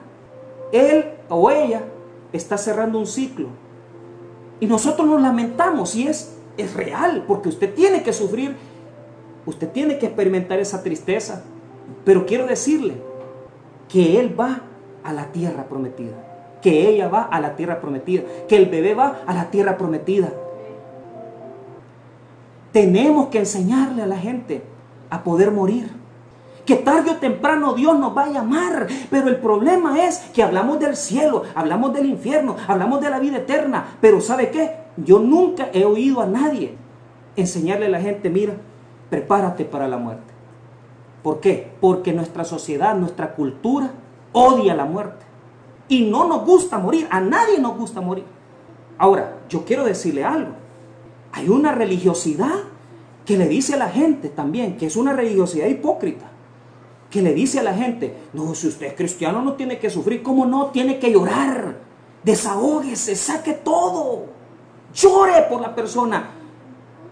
Él 0.72 1.06
o 1.30 1.52
ella 1.52 1.84
está 2.34 2.58
cerrando 2.58 2.98
un 2.98 3.06
ciclo. 3.06 3.50
Y 4.60 4.66
nosotros 4.66 5.08
nos 5.08 5.22
lamentamos 5.22 5.96
y 5.96 6.08
es, 6.08 6.36
es 6.58 6.74
real, 6.74 7.24
porque 7.28 7.50
usted 7.50 7.74
tiene 7.76 8.02
que 8.02 8.12
sufrir, 8.12 8.56
usted 9.46 9.70
tiene 9.70 10.00
que 10.00 10.08
experimentar 10.08 10.60
esa 10.60 10.82
tristeza. 10.82 11.44
Pero 12.04 12.26
quiero 12.26 12.48
decirle 12.48 12.96
que 13.88 14.20
Él 14.20 14.38
va 14.38 14.62
a 15.04 15.14
la 15.14 15.32
tierra 15.32 15.66
prometida, 15.66 16.16
que 16.62 16.90
ella 16.90 17.08
va 17.08 17.24
a 17.24 17.40
la 17.40 17.56
tierra 17.56 17.80
prometida, 17.80 18.24
que 18.48 18.58
el 18.58 18.68
bebé 18.68 18.94
va 18.94 19.22
a 19.26 19.34
la 19.34 19.50
tierra 19.50 19.78
prometida. 19.78 20.30
Tenemos 22.72 23.28
que 23.28 23.40
enseñarle 23.40 24.04
a 24.04 24.08
la 24.08 24.18
gente 24.18 24.64
a 25.10 25.24
poder 25.24 25.52
morir. 25.52 25.92
Que 26.66 26.76
tarde 26.76 27.12
o 27.12 27.16
temprano 27.16 27.74
Dios 27.74 27.98
nos 27.98 28.16
va 28.16 28.26
a 28.26 28.30
llamar. 28.30 28.88
Pero 29.10 29.30
el 29.30 29.38
problema 29.38 30.04
es 30.06 30.18
que 30.34 30.44
hablamos 30.44 30.80
del 30.80 30.98
cielo, 30.98 31.44
hablamos 31.56 31.94
del 31.94 32.08
infierno, 32.08 32.58
hablamos 32.68 33.00
de 33.02 33.10
la 33.10 33.20
vida 33.20 33.38
eterna. 33.38 33.96
Pero 34.02 34.20
¿sabe 34.20 34.52
qué? 34.52 34.76
Yo 34.98 35.20
nunca 35.20 35.70
he 35.72 35.86
oído 35.86 36.22
a 36.22 36.26
nadie 36.26 36.76
enseñarle 37.38 37.86
a 37.86 37.90
la 37.90 38.02
gente, 38.02 38.30
mira, 38.30 38.54
prepárate 39.10 39.64
para 39.64 39.88
la 39.88 39.98
muerte. 39.98 40.34
¿Por 41.24 41.40
qué? 41.40 41.72
Porque 41.80 42.14
nuestra 42.14 42.44
sociedad, 42.44 42.96
nuestra 42.96 43.34
cultura 43.34 43.92
odia 44.34 44.76
la 44.76 44.86
muerte. 44.86 45.27
Y 45.90 46.02
no 46.02 46.28
nos 46.28 46.46
gusta 46.46 46.78
morir, 46.78 47.08
a 47.10 47.20
nadie 47.20 47.60
nos 47.60 47.78
gusta 47.78 48.02
morir. 48.02 48.26
Ahora, 48.98 49.40
yo 49.50 49.64
quiero 49.64 49.86
decirle 49.86 50.24
algo. 50.24 50.52
Hay 51.32 51.50
una 51.50 51.72
religiosidad 51.72 52.56
que 53.26 53.38
le 53.38 53.48
dice 53.48 53.76
a 53.76 53.78
la 53.78 53.90
gente 53.90 54.30
también, 54.30 54.78
que 54.78 54.88
es 54.88 54.96
una 54.96 55.14
religiosidad 55.14 55.68
hipócrita, 55.68 56.30
que 57.10 57.22
le 57.22 57.34
dice 57.34 57.60
a 57.60 57.64
la 57.64 57.74
gente, 57.74 58.16
no, 58.34 58.54
si 58.56 58.68
usted 58.68 58.88
es 58.88 58.94
cristiano 58.94 59.42
no 59.42 59.54
tiene 59.54 59.80
que 59.80 59.90
sufrir, 59.90 60.24
¿cómo 60.24 60.46
no? 60.46 60.68
Tiene 60.68 61.00
que 61.00 61.12
llorar, 61.12 61.78
desahógese, 62.24 63.16
saque 63.16 63.54
todo, 63.54 64.26
llore 64.94 65.44
por 65.50 65.62
la 65.62 65.76
persona, 65.76 66.32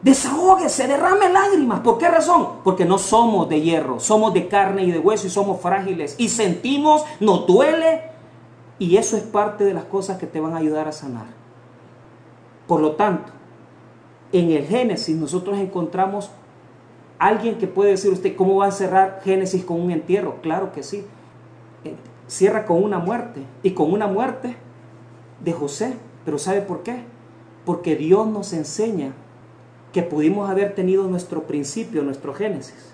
Desahógese, 0.05 0.85
derrame 0.85 1.29
lágrimas. 1.29 1.79
¿Por 1.79 1.97
qué 1.97 2.07
razón? 2.07 2.59
Porque 2.63 2.85
no 2.85 2.99
somos 2.99 3.49
de 3.49 3.59
hierro, 3.59 3.99
somos 3.99 4.35
de 4.35 4.47
carne 4.47 4.83
y 4.83 4.91
de 4.91 4.99
hueso 4.99 5.25
y 5.25 5.31
somos 5.31 5.59
frágiles. 5.59 6.13
Y 6.19 6.29
sentimos, 6.29 7.03
nos 7.19 7.47
duele. 7.47 8.14
Y 8.77 8.97
eso 8.97 9.15
es 9.15 9.23
parte 9.23 9.63
de 9.63 9.73
las 9.73 9.85
cosas 9.85 10.17
que 10.17 10.27
te 10.27 10.39
van 10.39 10.53
a 10.53 10.57
ayudar 10.57 10.87
a 10.87 10.91
sanar. 10.91 11.27
Por 12.67 12.81
lo 12.81 12.93
tanto, 12.93 13.31
en 14.31 14.51
el 14.51 14.65
Génesis 14.65 15.15
nosotros 15.15 15.57
encontramos 15.59 16.31
alguien 17.19 17.57
que 17.57 17.67
puede 17.67 17.91
decir 17.91 18.11
usted, 18.11 18.35
¿cómo 18.35 18.57
va 18.57 18.67
a 18.67 18.71
cerrar 18.71 19.21
Génesis 19.23 19.63
con 19.63 19.79
un 19.79 19.91
entierro? 19.91 20.41
Claro 20.41 20.71
que 20.73 20.83
sí. 20.83 21.05
Eh, 21.83 21.95
cierra 22.27 22.65
con 22.65 22.83
una 22.83 22.99
muerte. 22.99 23.43
Y 23.63 23.71
con 23.71 23.93
una 23.93 24.07
muerte 24.07 24.55
de 25.43 25.53
José. 25.53 25.93
Pero 26.25 26.37
¿sabe 26.37 26.61
por 26.61 26.83
qué? 26.83 27.03
Porque 27.65 27.95
Dios 27.95 28.27
nos 28.27 28.51
enseña 28.51 29.13
que 29.93 30.03
pudimos 30.03 30.49
haber 30.49 30.75
tenido 30.75 31.07
nuestro 31.07 31.43
principio, 31.43 32.03
nuestro 32.03 32.33
génesis. 32.33 32.93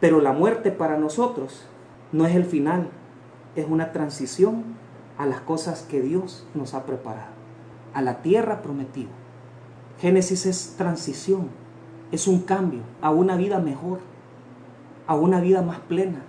Pero 0.00 0.20
la 0.20 0.32
muerte 0.32 0.70
para 0.70 0.96
nosotros 0.96 1.66
no 2.12 2.24
es 2.24 2.34
el 2.34 2.44
final, 2.44 2.88
es 3.54 3.66
una 3.68 3.92
transición 3.92 4.64
a 5.18 5.26
las 5.26 5.40
cosas 5.40 5.82
que 5.82 6.00
Dios 6.00 6.46
nos 6.54 6.74
ha 6.74 6.86
preparado, 6.86 7.32
a 7.92 8.00
la 8.02 8.22
tierra 8.22 8.62
prometida. 8.62 9.10
Génesis 10.00 10.46
es 10.46 10.74
transición, 10.78 11.48
es 12.12 12.26
un 12.26 12.40
cambio 12.40 12.80
a 13.02 13.10
una 13.10 13.36
vida 13.36 13.58
mejor, 13.58 13.98
a 15.06 15.14
una 15.14 15.40
vida 15.40 15.60
más 15.60 15.80
plena. 15.80 16.22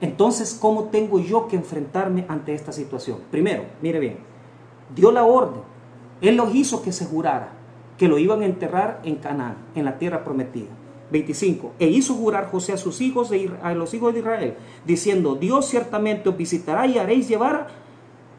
Entonces, 0.00 0.56
¿cómo 0.60 0.84
tengo 0.84 1.18
yo 1.18 1.48
que 1.48 1.56
enfrentarme 1.56 2.24
ante 2.28 2.54
esta 2.54 2.72
situación? 2.72 3.18
Primero, 3.30 3.64
mire 3.82 3.98
bien, 3.98 4.18
dio 4.94 5.12
la 5.12 5.24
orden, 5.24 5.62
Él 6.20 6.36
los 6.36 6.54
hizo 6.54 6.82
que 6.82 6.92
se 6.92 7.04
jurara 7.04 7.62
que 7.98 8.08
lo 8.08 8.18
iban 8.18 8.42
a 8.42 8.46
enterrar 8.46 9.00
en 9.04 9.16
Canaán, 9.16 9.56
en 9.74 9.84
la 9.84 9.98
tierra 9.98 10.24
prometida. 10.24 10.70
25. 11.12 11.74
E 11.78 11.86
hizo 11.86 12.14
jurar 12.14 12.50
José 12.50 12.72
a 12.72 12.76
sus 12.76 13.00
hijos, 13.00 13.30
a 13.62 13.74
los 13.74 13.94
hijos 13.94 14.12
de 14.12 14.20
Israel, 14.20 14.54
diciendo, 14.84 15.36
Dios 15.36 15.66
ciertamente 15.66 16.28
os 16.28 16.36
visitará 16.36 16.86
y 16.86 16.98
haréis 16.98 17.28
llevar 17.28 17.68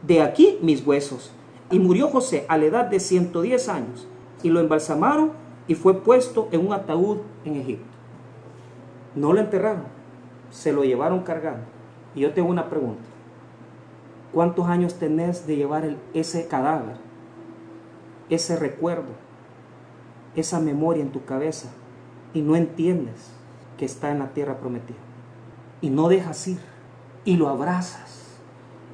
de 0.02 0.22
aquí 0.22 0.58
mis 0.62 0.86
huesos. 0.86 1.32
Y 1.72 1.80
murió 1.80 2.10
José 2.10 2.46
a 2.50 2.58
la 2.58 2.66
edad 2.66 2.86
de 2.86 3.00
110 3.00 3.70
años, 3.70 4.08
y 4.42 4.50
lo 4.50 4.60
embalsamaron 4.60 5.32
y 5.68 5.76
fue 5.76 6.02
puesto 6.02 6.50
en 6.52 6.68
un 6.68 6.74
ataúd 6.74 7.20
en 7.46 7.56
Egipto. 7.56 7.86
No 9.16 9.32
lo 9.32 9.40
enterraron, 9.40 9.86
se 10.50 10.74
lo 10.74 10.84
llevaron 10.84 11.22
cargando. 11.22 11.66
Y 12.16 12.22
yo 12.22 12.34
tengo 12.34 12.50
una 12.50 12.70
pregunta. 12.70 13.04
¿Cuántos 14.34 14.68
años 14.68 14.96
tenés 14.96 15.46
de 15.46 15.56
llevar 15.56 15.96
ese 16.14 16.48
cadáver, 16.48 16.98
ese 18.30 18.56
recuerdo, 18.56 19.14
esa 20.36 20.60
memoria 20.60 21.04
en 21.04 21.12
tu 21.12 21.24
cabeza 21.24 21.72
y 22.34 22.42
no 22.42 22.56
entiendes 22.56 23.32
que 23.78 23.86
está 23.86 24.12
en 24.12 24.20
la 24.20 24.34
tierra 24.34 24.58
prometida. 24.60 24.98
Y 25.82 25.90
no 25.90 26.08
dejas 26.08 26.48
ir 26.48 26.60
y 27.26 27.36
lo 27.38 27.50
abrazas 27.50 28.24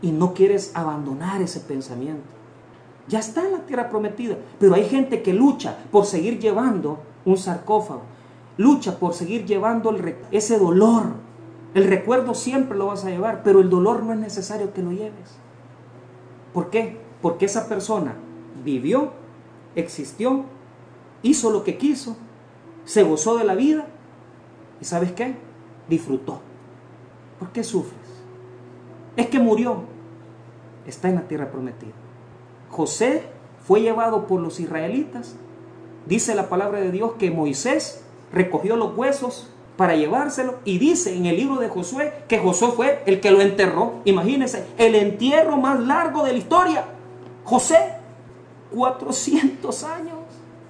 y 0.02 0.12
no 0.12 0.34
quieres 0.34 0.72
abandonar 0.76 1.42
ese 1.42 1.60
pensamiento. 1.60 2.28
Ya 3.08 3.20
está 3.20 3.46
en 3.46 3.54
la 3.54 3.66
tierra 3.66 3.90
prometida, 3.90 4.38
pero 4.60 4.76
hay 4.76 4.86
gente 4.86 5.22
que 5.22 5.34
lucha 5.34 5.78
por 5.92 6.06
seguir 6.06 6.40
llevando 6.40 7.00
un 7.26 7.38
sarcófago, 7.38 8.04
lucha 8.58 9.00
por 9.00 9.14
seguir 9.14 9.46
llevando 9.46 9.96
ese 10.32 10.60
dolor. 10.60 11.14
El 11.74 11.86
recuerdo 11.86 12.36
siempre 12.36 12.78
lo 12.78 12.88
vas 12.88 13.06
a 13.06 13.10
llevar, 13.10 13.42
pero 13.44 13.62
el 13.62 13.70
dolor 13.70 14.04
no 14.04 14.14
es 14.14 14.20
necesario 14.20 14.74
que 14.74 14.84
lo 14.84 14.92
lleves. 14.92 15.38
¿Por 16.54 16.70
qué? 16.70 17.00
Porque 17.22 17.46
esa 17.46 17.68
persona 17.68 18.16
vivió, 18.64 19.12
existió 19.76 20.46
hizo 21.22 21.52
lo 21.52 21.64
que 21.64 21.78
quiso, 21.78 22.18
se 22.86 23.04
gozó 23.04 23.38
de 23.38 23.44
la 23.44 23.56
vida 23.56 23.86
y 24.82 24.86
¿sabes 24.86 25.12
qué? 25.12 25.36
Disfrutó. 25.88 26.42
¿Por 27.40 27.52
qué 27.52 27.64
sufres? 27.64 28.00
Es 29.16 29.28
que 29.28 29.40
murió. 29.40 29.84
Está 30.86 31.10
en 31.10 31.16
la 31.16 31.28
tierra 31.28 31.52
prometida. 31.52 31.92
José 32.70 33.24
fue 33.66 33.82
llevado 33.82 34.28
por 34.28 34.42
los 34.42 34.60
israelitas. 34.60 35.36
Dice 36.06 36.36
la 36.36 36.50
palabra 36.50 36.80
de 36.80 36.92
Dios 36.92 37.14
que 37.20 37.32
Moisés 37.32 38.04
recogió 38.32 38.76
los 38.76 38.98
huesos 38.98 39.50
para 39.78 39.96
llevárselo 39.96 40.56
y 40.66 40.78
dice 40.78 41.16
en 41.16 41.26
el 41.26 41.38
libro 41.38 41.58
de 41.58 41.70
Josué 41.70 42.14
que 42.28 42.40
Josué 42.40 42.72
fue 42.76 43.04
el 43.06 43.22
que 43.22 43.32
lo 43.32 43.42
enterró. 43.42 44.02
Imagínense, 44.06 44.66
el 44.78 44.96
entierro 44.96 45.58
más 45.58 45.80
largo 45.80 46.24
de 46.24 46.34
la 46.34 46.38
historia. 46.38 46.86
José, 47.46 47.94
400 48.76 49.84
años 49.86 50.18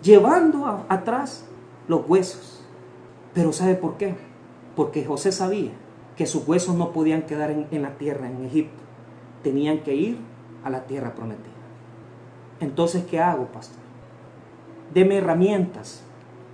llevando 0.01 0.85
atrás 0.87 1.45
los 1.89 2.07
huesos. 2.07 2.61
Pero 3.33 3.51
¿sabe 3.51 3.75
por 3.75 3.97
qué? 3.97 4.15
Porque 4.77 5.03
José 5.03 5.33
sabía 5.33 5.71
que 6.15 6.25
sus 6.25 6.47
huesos 6.47 6.75
no 6.75 6.93
podían 6.93 7.23
quedar 7.23 7.51
en, 7.51 7.81
la 7.81 7.97
tierra, 7.97 8.29
en 8.29 8.45
Egipto. 8.45 8.81
Tenían 9.43 9.79
que 9.79 9.95
ir 9.95 10.17
a 10.63 10.69
la 10.69 10.85
tierra 10.85 11.15
prometida. 11.15 11.47
Entonces, 12.59 13.03
¿qué 13.05 13.19
hago, 13.19 13.47
pastor? 13.47 13.79
Deme 14.93 15.17
herramientas 15.17 16.01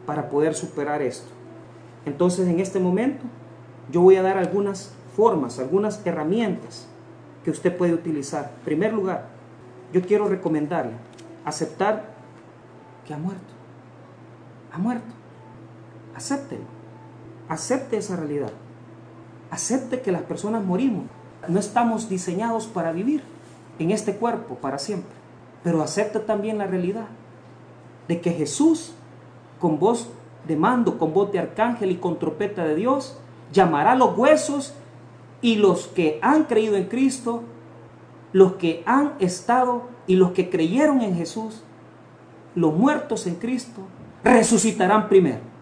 para 0.05 0.29
poder 0.29 0.55
superar 0.55 1.01
esto. 1.01 1.29
Entonces, 2.05 2.47
en 2.47 2.59
este 2.59 2.79
momento, 2.79 3.25
yo 3.91 4.01
voy 4.01 4.15
a 4.15 4.21
dar 4.21 4.37
algunas 4.37 4.93
formas, 5.15 5.59
algunas 5.59 6.05
herramientas 6.05 6.87
que 7.43 7.51
usted 7.51 7.75
puede 7.75 7.93
utilizar. 7.93 8.51
En 8.59 8.65
primer 8.65 8.93
lugar, 8.93 9.29
yo 9.91 10.01
quiero 10.01 10.27
recomendarle 10.27 10.93
aceptar 11.43 12.13
que 13.05 13.13
ha 13.13 13.17
muerto. 13.17 13.53
Ha 14.71 14.77
muerto. 14.77 15.14
Acéptelo. 16.15 16.63
Acepte 17.49 17.97
esa 17.97 18.15
realidad. 18.15 18.51
Acepte 19.51 20.01
que 20.01 20.11
las 20.11 20.23
personas 20.23 20.63
morimos. 20.63 21.05
No 21.47 21.59
estamos 21.59 22.09
diseñados 22.09 22.67
para 22.67 22.91
vivir 22.91 23.21
en 23.79 23.91
este 23.91 24.15
cuerpo 24.15 24.55
para 24.55 24.79
siempre. 24.79 25.13
Pero 25.63 25.81
acepte 25.81 26.19
también 26.19 26.57
la 26.57 26.67
realidad 26.67 27.07
de 28.07 28.21
que 28.21 28.31
Jesús, 28.31 28.93
con 29.59 29.79
voz 29.79 30.09
de 30.47 30.55
mando, 30.55 30.97
con 30.97 31.13
voz 31.13 31.31
de 31.31 31.39
arcángel 31.39 31.91
y 31.91 31.97
con 31.97 32.19
trompeta 32.19 32.65
de 32.65 32.75
Dios, 32.75 33.17
llamará 33.51 33.93
a 33.93 33.95
los 33.95 34.17
huesos 34.17 34.73
y 35.41 35.55
los 35.55 35.87
que 35.87 36.19
han 36.21 36.45
creído 36.45 36.75
en 36.75 36.85
Cristo, 36.85 37.43
los 38.31 38.53
que 38.53 38.83
han 38.85 39.13
estado 39.19 39.83
y 40.07 40.15
los 40.15 40.31
que 40.31 40.49
creyeron 40.49 41.01
en 41.01 41.15
Jesús, 41.15 41.63
los 42.53 42.73
muertos 42.73 43.27
en 43.27 43.35
Cristo, 43.35 43.81
resucitarán 44.23 45.09
primero. 45.09 45.54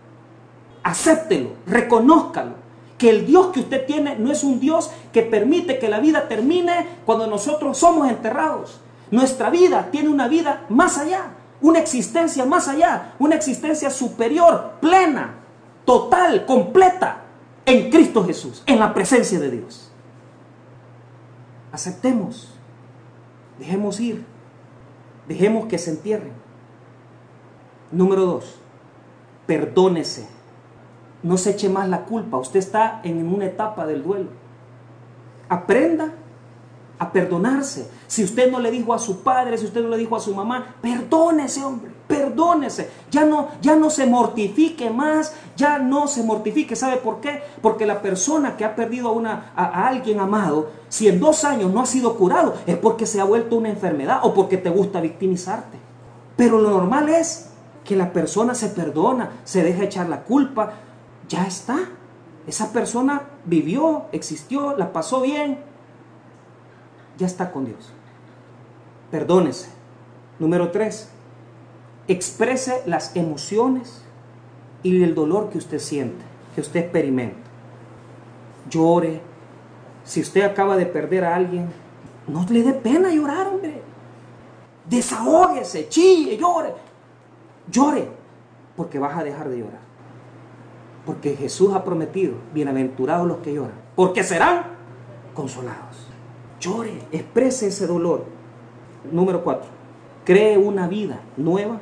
Acéptelo, 0.84 1.52
reconózcalo, 1.66 2.56
que 2.98 3.10
el 3.10 3.26
Dios 3.26 3.48
que 3.48 3.62
usted 3.62 3.86
tiene 3.86 4.18
no 4.18 4.32
es 4.32 4.44
un 4.44 4.60
Dios 4.60 4.92
que 5.12 5.24
permite 5.24 5.80
que 5.80 5.90
la 5.90 6.00
vida 6.00 6.28
termine 6.28 6.88
cuando 7.06 7.28
nosotros 7.28 7.78
somos 7.78 8.10
enterrados. 8.10 8.80
Nuestra 9.12 9.50
vida 9.50 9.90
tiene 9.92 10.10
una 10.10 10.28
vida 10.28 10.66
más 10.70 10.98
allá, 10.98 11.32
una 11.62 11.80
existencia 11.80 12.46
más 12.46 12.68
allá, 12.68 13.14
una 13.20 13.36
existencia 13.36 13.90
superior, 13.90 14.74
plena, 14.82 15.36
total, 15.86 16.46
completa, 16.46 17.24
en 17.66 17.90
Cristo 17.90 18.26
Jesús, 18.26 18.64
en 18.66 18.80
la 18.80 18.94
presencia 18.94 19.40
de 19.40 19.52
Dios. 19.52 19.92
Aceptemos, 21.72 22.50
dejemos 23.58 24.00
ir, 24.00 24.26
dejemos 25.28 25.68
que 25.68 25.78
se 25.78 25.92
entierren. 25.92 26.34
Número 27.92 28.26
dos, 28.26 28.56
perdónese. 29.46 30.28
No 31.24 31.38
se 31.38 31.52
eche 31.52 31.70
más 31.70 31.90
la 31.90 32.06
culpa. 32.06 32.38
Usted 32.38 32.60
está 32.60 33.02
en 33.04 33.26
una 33.34 33.46
etapa 33.46 33.86
del 33.86 34.04
duelo. 34.04 34.30
Aprenda 35.50 36.14
a 37.00 37.12
perdonarse. 37.12 37.90
Si 38.08 38.24
usted 38.24 38.52
no 38.52 38.60
le 38.60 38.72
dijo 38.72 38.94
a 38.94 39.00
su 39.00 39.22
padre, 39.24 39.58
si 39.58 39.66
usted 39.66 39.82
no 39.82 39.90
le 39.90 39.98
dijo 39.98 40.16
a 40.16 40.20
su 40.20 40.34
mamá, 40.36 40.76
perdónese, 40.82 41.64
hombre, 41.64 41.92
perdónese. 42.08 42.90
Ya 43.12 43.26
no, 43.26 43.50
ya 43.62 43.76
no 43.76 43.90
se 43.90 44.06
mortifique 44.06 44.90
más, 44.90 45.34
ya 45.56 45.80
no 45.80 46.08
se 46.08 46.24
mortifique. 46.24 46.76
¿Sabe 46.76 46.98
por 46.98 47.20
qué? 47.20 47.42
Porque 47.62 47.86
la 47.86 48.02
persona 48.02 48.56
que 48.56 48.66
ha 48.66 48.76
perdido 48.76 49.10
a, 49.10 49.12
una, 49.12 49.52
a, 49.56 49.88
alguien 49.88 50.20
amado, 50.20 50.70
si 50.90 51.08
en 51.08 51.20
dos 51.20 51.44
años 51.44 51.72
no 51.72 51.82
ha 51.82 51.86
sido 51.86 52.16
curado, 52.16 52.54
es 52.68 52.78
porque 52.78 53.06
se 53.06 53.20
ha 53.20 53.26
vuelto 53.26 53.56
una 53.56 53.70
enfermedad 53.70 54.20
o 54.24 54.34
porque 54.34 54.58
te 54.58 54.70
gusta 54.70 55.02
victimizarte. 55.02 55.78
Pero 56.36 56.60
lo 56.60 56.70
normal 56.70 57.10
es 57.10 57.50
que 57.84 57.96
la 57.96 58.14
persona 58.14 58.56
se 58.56 58.70
perdona, 58.70 59.32
se 59.44 59.62
deja 59.64 59.84
echar 59.84 60.08
la 60.08 60.24
culpa, 60.24 60.74
ya 61.28 61.46
está. 61.46 61.80
Esa 62.48 62.74
persona 62.74 63.24
vivió, 63.46 64.06
existió, 64.12 64.76
la 64.76 64.92
pasó 64.92 65.22
bien, 65.22 65.60
ya 67.18 67.26
está 67.26 67.52
con 67.52 67.66
Dios. 67.66 67.94
Perdónese. 69.12 69.70
Número 70.40 70.72
tres, 70.72 71.10
exprese 72.08 72.82
las 72.86 73.16
emociones 73.16 74.02
y 74.82 75.04
el 75.04 75.16
dolor 75.16 75.50
que 75.50 75.58
usted 75.58 75.80
siente, 75.80 76.24
que 76.56 76.62
usted 76.62 76.82
experimenta. 76.82 77.38
Llore. 78.70 79.22
Si 80.04 80.20
usted 80.20 80.42
acaba 80.44 80.76
de 80.76 80.86
perder 80.86 81.24
a 81.24 81.36
alguien, 81.36 81.70
no 82.28 82.46
le 82.50 82.64
dé 82.64 82.74
pena 82.74 83.10
llorar, 83.14 83.48
hombre. 83.48 83.82
Desahógese, 84.90 85.88
chille, 85.88 86.38
llore. 86.38 86.74
Llore, 87.72 88.10
porque 88.76 89.00
vas 89.00 89.18
a 89.18 89.24
dejar 89.24 89.48
de 89.48 89.60
llorar. 89.60 89.93
Porque 91.06 91.36
Jesús 91.36 91.74
ha 91.74 91.84
prometido, 91.84 92.36
bienaventurados 92.54 93.28
los 93.28 93.38
que 93.38 93.54
lloran, 93.54 93.76
porque 93.96 94.24
serán 94.24 94.64
consolados. 95.34 96.08
Llore, 96.60 96.94
exprese 97.12 97.68
ese 97.68 97.88
dolor. 97.88 98.26
Número 99.12 99.44
cuatro, 99.44 99.70
cree 100.24 100.58
una 100.58 100.88
vida 100.88 101.20
nueva, 101.36 101.80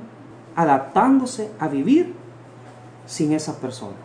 adaptándose 0.55 1.51
a 1.60 1.67
vivir 1.67 2.13
sin 3.05 3.31
esa 3.34 3.60
persona. 3.60 3.95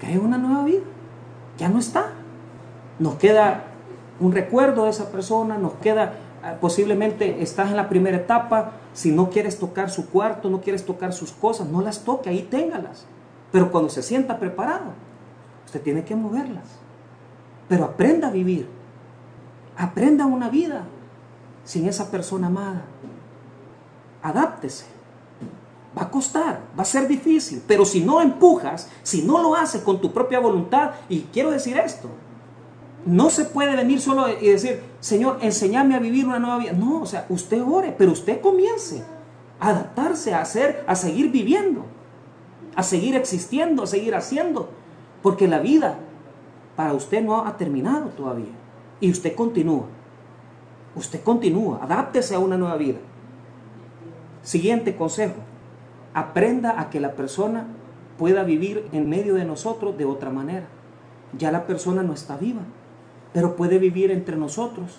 Cree 0.00 0.18
una 0.18 0.36
nueva 0.36 0.64
vida. 0.64 0.82
Ya 1.58 1.68
no 1.68 1.78
está. 1.78 2.12
Nos 2.98 3.14
queda 3.14 3.64
un 4.20 4.32
recuerdo 4.32 4.84
de 4.84 4.90
esa 4.90 5.10
persona, 5.10 5.58
nos 5.58 5.74
queda 5.74 6.14
ah, 6.42 6.54
posiblemente 6.60 7.42
estás 7.42 7.70
en 7.70 7.76
la 7.76 7.88
primera 7.88 8.16
etapa, 8.16 8.72
si 8.94 9.12
no 9.12 9.30
quieres 9.30 9.58
tocar 9.58 9.90
su 9.90 10.08
cuarto, 10.08 10.48
no 10.48 10.60
quieres 10.60 10.84
tocar 10.84 11.12
sus 11.12 11.32
cosas, 11.32 11.68
no 11.68 11.82
las 11.82 12.04
toque, 12.04 12.30
ahí 12.30 12.42
téngalas. 12.42 13.06
Pero 13.52 13.70
cuando 13.70 13.90
se 13.90 14.02
sienta 14.02 14.38
preparado, 14.38 14.92
usted 15.64 15.82
tiene 15.82 16.04
que 16.04 16.16
moverlas. 16.16 16.64
Pero 17.68 17.84
aprenda 17.84 18.28
a 18.28 18.32
vivir. 18.32 18.68
Aprenda 19.76 20.26
una 20.26 20.48
vida 20.48 20.84
sin 21.64 21.86
esa 21.86 22.10
persona 22.10 22.46
amada. 22.46 22.84
Adáptese. 24.22 24.86
Va 25.96 26.02
a 26.02 26.10
costar, 26.10 26.60
va 26.78 26.82
a 26.82 26.86
ser 26.86 27.08
difícil, 27.08 27.62
pero 27.66 27.86
si 27.86 28.04
no 28.04 28.20
empujas, 28.20 28.90
si 29.02 29.22
no 29.22 29.40
lo 29.40 29.54
haces 29.54 29.80
con 29.80 29.98
tu 29.98 30.12
propia 30.12 30.40
voluntad, 30.40 30.90
y 31.08 31.20
quiero 31.32 31.50
decir 31.50 31.78
esto, 31.78 32.10
no 33.06 33.30
se 33.30 33.44
puede 33.46 33.74
venir 33.76 34.00
solo 34.00 34.26
y 34.28 34.48
decir, 34.48 34.82
Señor, 35.00 35.38
enséñame 35.40 35.94
a 35.94 35.98
vivir 35.98 36.26
una 36.26 36.38
nueva 36.38 36.58
vida. 36.58 36.72
No, 36.72 37.00
o 37.00 37.06
sea, 37.06 37.24
usted 37.30 37.62
ore, 37.62 37.94
pero 37.96 38.12
usted 38.12 38.40
comience 38.42 39.02
a 39.58 39.68
adaptarse, 39.70 40.34
a 40.34 40.42
hacer, 40.42 40.84
a 40.86 40.96
seguir 40.96 41.30
viviendo, 41.30 41.86
a 42.76 42.82
seguir 42.82 43.16
existiendo, 43.16 43.82
a 43.82 43.86
seguir 43.86 44.14
haciendo. 44.14 44.68
Porque 45.22 45.48
la 45.48 45.58
vida 45.58 45.98
para 46.76 46.92
usted 46.92 47.22
no 47.22 47.44
ha 47.44 47.56
terminado 47.56 48.10
todavía. 48.10 48.52
Y 49.00 49.10
usted 49.10 49.34
continúa. 49.34 49.86
Usted 50.94 51.22
continúa, 51.22 51.80
adáptese 51.82 52.34
a 52.34 52.38
una 52.38 52.56
nueva 52.56 52.76
vida. 52.76 52.98
Siguiente 54.42 54.94
consejo. 54.96 55.40
Aprenda 56.14 56.80
a 56.80 56.88
que 56.88 57.00
la 57.00 57.12
persona 57.12 57.66
pueda 58.16 58.44
vivir 58.44 58.88
en 58.92 59.08
medio 59.08 59.34
de 59.34 59.44
nosotros 59.44 59.98
de 59.98 60.04
otra 60.04 60.30
manera. 60.30 60.68
Ya 61.36 61.50
la 61.50 61.66
persona 61.66 62.02
no 62.02 62.12
está 62.12 62.36
viva 62.36 62.62
pero 63.36 63.54
puede 63.54 63.78
vivir 63.78 64.10
entre 64.10 64.34
nosotros 64.34 64.96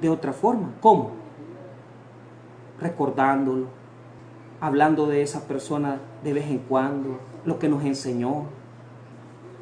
de 0.00 0.08
otra 0.08 0.32
forma. 0.32 0.70
¿Cómo? 0.80 1.10
Recordándolo, 2.80 3.66
hablando 4.58 5.06
de 5.06 5.20
esa 5.20 5.46
persona 5.46 5.98
de 6.22 6.32
vez 6.32 6.46
en 6.46 6.58
cuando, 6.58 7.18
lo 7.44 7.58
que 7.58 7.68
nos 7.68 7.84
enseñó. 7.84 8.44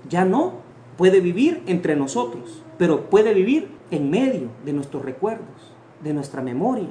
Ya 0.08 0.24
no 0.24 0.54
puede 0.96 1.20
vivir 1.20 1.62
entre 1.66 1.96
nosotros, 1.96 2.62
pero 2.76 3.08
puede 3.08 3.34
vivir 3.34 3.68
en 3.90 4.10
medio 4.10 4.48
de 4.64 4.72
nuestros 4.72 5.04
recuerdos, 5.04 5.72
de 6.02 6.12
nuestra 6.12 6.42
memoria, 6.42 6.88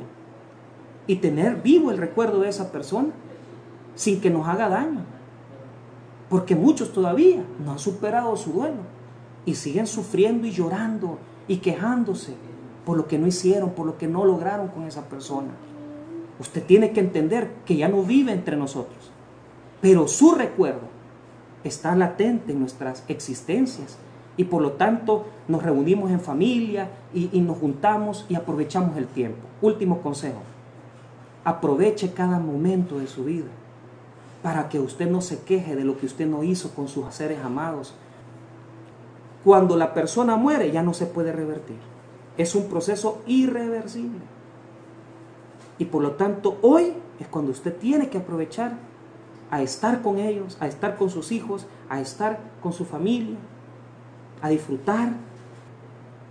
y 1.07 1.17
tener 1.17 1.61
vivo 1.61 1.91
el 1.91 1.97
recuerdo 1.97 2.41
de 2.41 2.49
esa 2.49 2.71
persona 2.71 3.09
sin 3.95 4.21
que 4.21 4.29
nos 4.29 4.47
haga 4.47 4.69
daño. 4.69 5.01
Porque 6.29 6.55
muchos 6.55 6.91
todavía 6.91 7.43
no 7.63 7.71
han 7.71 7.79
superado 7.79 8.35
su 8.35 8.51
duelo 8.51 8.81
y 9.45 9.55
siguen 9.55 9.87
sufriendo 9.87 10.45
y 10.45 10.51
llorando 10.51 11.19
y 11.47 11.57
quejándose 11.57 12.33
por 12.85 12.97
lo 12.97 13.07
que 13.07 13.17
no 13.17 13.27
hicieron, 13.27 13.71
por 13.71 13.85
lo 13.85 13.97
que 13.97 14.07
no 14.07 14.25
lograron 14.25 14.67
con 14.67 14.83
esa 14.83 15.09
persona. 15.09 15.49
Usted 16.39 16.63
tiene 16.63 16.91
que 16.91 16.99
entender 16.99 17.51
que 17.65 17.75
ya 17.75 17.87
no 17.87 18.03
vive 18.03 18.31
entre 18.31 18.55
nosotros, 18.55 19.11
pero 19.81 20.07
su 20.07 20.31
recuerdo 20.31 20.87
está 21.63 21.95
latente 21.95 22.51
en 22.53 22.59
nuestras 22.59 23.03
existencias 23.07 23.97
Y 24.37 24.43
por 24.43 24.61
lo 24.61 24.73
tanto 24.73 25.25
nos 25.47 25.63
reunimos 25.63 26.11
en 26.11 26.19
familia 26.19 26.89
y, 27.11 27.41
nos 27.41 27.57
juntamos 27.57 28.25
y 28.29 28.35
aprovechamos 28.35 28.95
el 28.95 29.07
tiempo. 29.07 29.39
Último 29.61 30.01
consejo. 30.01 30.41
Aproveche 31.43 32.13
cada 32.13 32.37
momento 32.37 32.99
de 32.99 33.07
su 33.07 33.23
vida 33.25 33.47
para 34.43 34.69
que 34.69 34.79
usted 34.79 35.09
no 35.09 35.21
se 35.21 35.39
queje 35.39 35.75
de 35.75 35.83
lo 35.83 35.97
que 35.97 36.05
usted 36.05 36.27
no 36.27 36.43
hizo 36.43 36.69
con 36.75 36.87
sus 36.87 37.11
seres 37.15 37.39
amados. 37.43 37.95
Cuando 39.43 39.75
la 39.75 39.95
persona 39.95 40.35
muere 40.35 40.71
ya 40.71 40.83
no 40.83 40.93
se 40.93 41.07
puede 41.07 41.31
revertir. 41.31 41.79
Es 42.37 42.53
un 42.53 42.69
proceso 42.69 43.23
irreversible. 43.25 44.21
Y 45.79 45.85
por 45.85 46.03
lo 46.03 46.11
tanto 46.11 46.59
hoy 46.61 46.93
es 47.19 47.27
cuando 47.27 47.51
usted 47.51 47.75
tiene 47.75 48.09
que 48.09 48.19
aprovechar 48.19 48.73
a 49.49 49.61
estar 49.61 50.01
con 50.01 50.19
ellos, 50.19 50.57
a 50.59 50.67
estar 50.67 50.97
con 50.97 51.09
sus 51.09 51.31
hijos, 51.31 51.67
a 51.89 52.01
estar 52.01 52.39
con 52.61 52.73
su 52.73 52.85
familia, 52.85 53.37
a 54.41 54.49
disfrutar. 54.49 55.13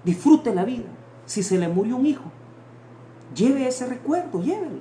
Disfrute 0.04 0.54
la 0.54 0.64
vida. 0.64 0.84
Si 1.24 1.42
se 1.42 1.58
le 1.58 1.68
murió 1.68 1.96
un 1.96 2.06
hijo, 2.06 2.24
lleve 3.34 3.66
ese 3.66 3.86
recuerdo, 3.86 4.40
llévelo. 4.40 4.80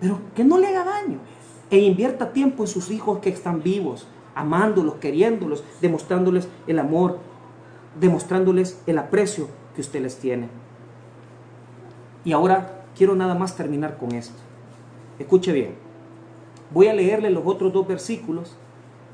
Pero 0.00 0.20
que 0.34 0.44
no 0.44 0.58
le 0.58 0.68
haga 0.68 0.84
daño. 0.84 1.18
E 1.70 1.78
invierta 1.78 2.32
tiempo 2.32 2.62
en 2.62 2.68
sus 2.68 2.90
hijos 2.90 3.18
que 3.18 3.30
están 3.30 3.62
vivos, 3.62 4.06
amándolos, 4.34 4.96
queriéndolos, 4.96 5.64
demostrándoles 5.80 6.48
el 6.66 6.78
amor, 6.78 7.18
demostrándoles 7.98 8.80
el 8.86 8.98
aprecio 8.98 9.48
que 9.74 9.80
usted 9.80 10.00
les 10.00 10.16
tiene. 10.18 10.48
Y 12.24 12.32
ahora 12.32 12.84
quiero 12.96 13.16
nada 13.16 13.34
más 13.34 13.56
terminar 13.56 13.98
con 13.98 14.12
esto. 14.12 14.38
Escuche 15.18 15.52
bien. 15.52 15.87
Voy 16.70 16.88
a 16.88 16.94
leerle 16.94 17.30
los 17.30 17.44
otros 17.46 17.72
dos 17.72 17.86
versículos 17.86 18.56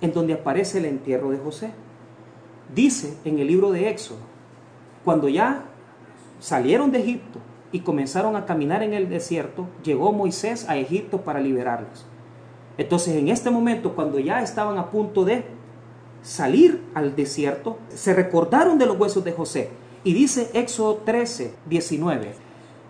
en 0.00 0.12
donde 0.12 0.34
aparece 0.34 0.78
el 0.78 0.86
entierro 0.86 1.30
de 1.30 1.38
José. 1.38 1.70
Dice 2.74 3.16
en 3.24 3.38
el 3.38 3.46
libro 3.46 3.70
de 3.70 3.88
Éxodo, 3.88 4.18
cuando 5.04 5.28
ya 5.28 5.64
salieron 6.40 6.90
de 6.90 7.00
Egipto 7.00 7.38
y 7.72 7.80
comenzaron 7.80 8.36
a 8.36 8.46
caminar 8.46 8.82
en 8.82 8.94
el 8.94 9.08
desierto, 9.08 9.66
llegó 9.82 10.12
Moisés 10.12 10.68
a 10.68 10.76
Egipto 10.76 11.22
para 11.22 11.40
liberarlos. 11.40 12.06
Entonces 12.76 13.14
en 13.14 13.28
este 13.28 13.50
momento, 13.50 13.94
cuando 13.94 14.18
ya 14.18 14.42
estaban 14.42 14.78
a 14.78 14.90
punto 14.90 15.24
de 15.24 15.44
salir 16.22 16.82
al 16.94 17.14
desierto, 17.14 17.78
se 17.88 18.14
recordaron 18.14 18.78
de 18.78 18.86
los 18.86 18.98
huesos 18.98 19.22
de 19.24 19.32
José. 19.32 19.70
Y 20.02 20.12
dice 20.12 20.50
Éxodo 20.54 20.96
13, 21.04 21.54
19, 21.66 22.34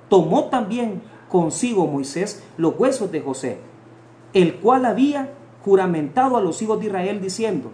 tomó 0.09 0.45
también 0.45 1.03
consigo 1.29 1.87
Moisés 1.87 2.43
los 2.57 2.79
huesos 2.79 3.13
de 3.13 3.21
José, 3.21 3.59
el 4.35 4.57
cual 4.57 4.85
había 4.85 5.31
juramentado 5.65 6.37
a 6.37 6.41
los 6.41 6.61
hijos 6.61 6.79
de 6.81 6.87
Israel 6.87 7.21
diciendo, 7.21 7.73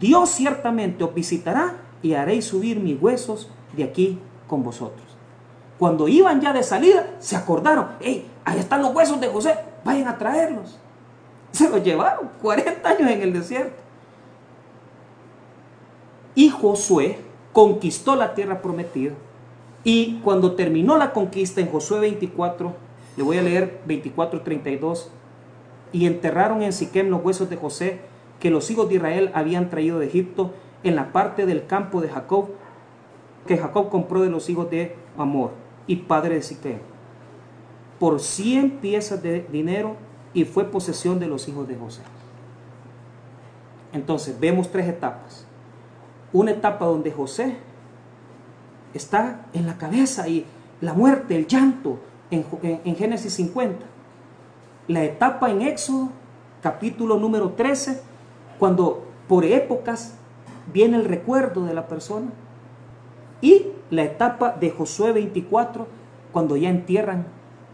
Dios 0.00 0.30
ciertamente 0.30 1.04
os 1.04 1.14
visitará 1.14 1.76
y 2.02 2.14
haréis 2.14 2.46
subir 2.46 2.80
mis 2.80 3.00
huesos 3.00 3.48
de 3.76 3.84
aquí 3.84 4.18
con 4.48 4.64
vosotros. 4.64 5.04
Cuando 5.78 6.08
iban 6.08 6.40
ya 6.40 6.52
de 6.52 6.62
salida, 6.62 7.14
se 7.18 7.36
acordaron, 7.36 7.88
hey, 8.00 8.28
ahí 8.44 8.58
están 8.58 8.82
los 8.82 8.94
huesos 8.94 9.20
de 9.20 9.28
José, 9.28 9.54
vayan 9.84 10.08
a 10.08 10.18
traerlos. 10.18 10.78
Se 11.52 11.68
los 11.68 11.82
llevaron 11.84 12.30
40 12.42 12.88
años 12.88 13.10
en 13.10 13.22
el 13.22 13.32
desierto. 13.32 13.76
Y 16.34 16.48
Josué 16.48 17.18
conquistó 17.52 18.16
la 18.16 18.34
tierra 18.34 18.60
prometida. 18.60 19.12
Y 19.84 20.20
cuando 20.24 20.54
terminó 20.54 20.96
la 20.96 21.12
conquista 21.12 21.60
en 21.60 21.70
Josué 21.70 22.00
24, 22.00 22.74
le 23.16 23.22
voy 23.22 23.38
a 23.38 23.42
leer 23.42 23.80
24:32, 23.86 25.06
y 25.94 26.06
enterraron 26.06 26.62
en 26.62 26.72
Siquem 26.72 27.08
los 27.08 27.24
huesos 27.24 27.48
de 27.48 27.56
José 27.56 28.00
que 28.40 28.50
los 28.50 28.68
hijos 28.68 28.88
de 28.88 28.96
Israel 28.96 29.30
habían 29.32 29.70
traído 29.70 30.00
de 30.00 30.06
Egipto 30.06 30.52
en 30.82 30.96
la 30.96 31.12
parte 31.12 31.46
del 31.46 31.66
campo 31.66 32.00
de 32.00 32.08
Jacob 32.08 32.48
que 33.46 33.56
Jacob 33.56 33.90
compró 33.90 34.20
de 34.20 34.28
los 34.28 34.50
hijos 34.50 34.68
de 34.70 34.96
Amor 35.16 35.52
y 35.86 35.96
padre 35.96 36.34
de 36.34 36.42
Siquem 36.42 36.78
por 38.00 38.18
100 38.18 38.78
piezas 38.78 39.22
de 39.22 39.46
dinero 39.52 39.94
y 40.34 40.44
fue 40.44 40.64
posesión 40.64 41.20
de 41.20 41.28
los 41.28 41.46
hijos 41.46 41.68
de 41.68 41.76
José. 41.76 42.02
Entonces 43.92 44.38
vemos 44.40 44.72
tres 44.72 44.88
etapas. 44.88 45.46
Una 46.32 46.50
etapa 46.50 46.86
donde 46.86 47.12
José 47.12 47.56
está 48.92 49.46
en 49.52 49.68
la 49.68 49.78
cabeza 49.78 50.26
y 50.26 50.44
la 50.80 50.92
muerte, 50.92 51.36
el 51.36 51.46
llanto 51.46 52.00
en, 52.32 52.44
en 52.84 52.96
Génesis 52.96 53.34
50. 53.34 53.93
La 54.86 55.02
etapa 55.02 55.50
en 55.50 55.62
Éxodo, 55.62 56.10
capítulo 56.60 57.18
número 57.18 57.52
13, 57.52 58.02
cuando 58.58 59.06
por 59.26 59.46
épocas 59.46 60.14
viene 60.74 60.98
el 60.98 61.06
recuerdo 61.06 61.64
de 61.64 61.72
la 61.72 61.88
persona. 61.88 62.26
Y 63.40 63.68
la 63.88 64.02
etapa 64.02 64.50
de 64.50 64.70
Josué 64.70 65.12
24, 65.12 65.86
cuando 66.32 66.58
ya 66.58 66.68
entierran 66.68 67.24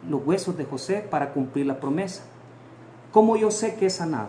los 0.09 0.25
huesos 0.25 0.57
de 0.57 0.65
José 0.65 1.05
para 1.11 1.33
cumplir 1.33 1.67
la 1.67 1.81
promesa. 1.81 2.23
¿Cómo 3.11 3.37
yo 3.37 3.51
sé 3.51 3.75
que 3.75 3.87
es 3.87 3.95
sanado? 3.95 4.29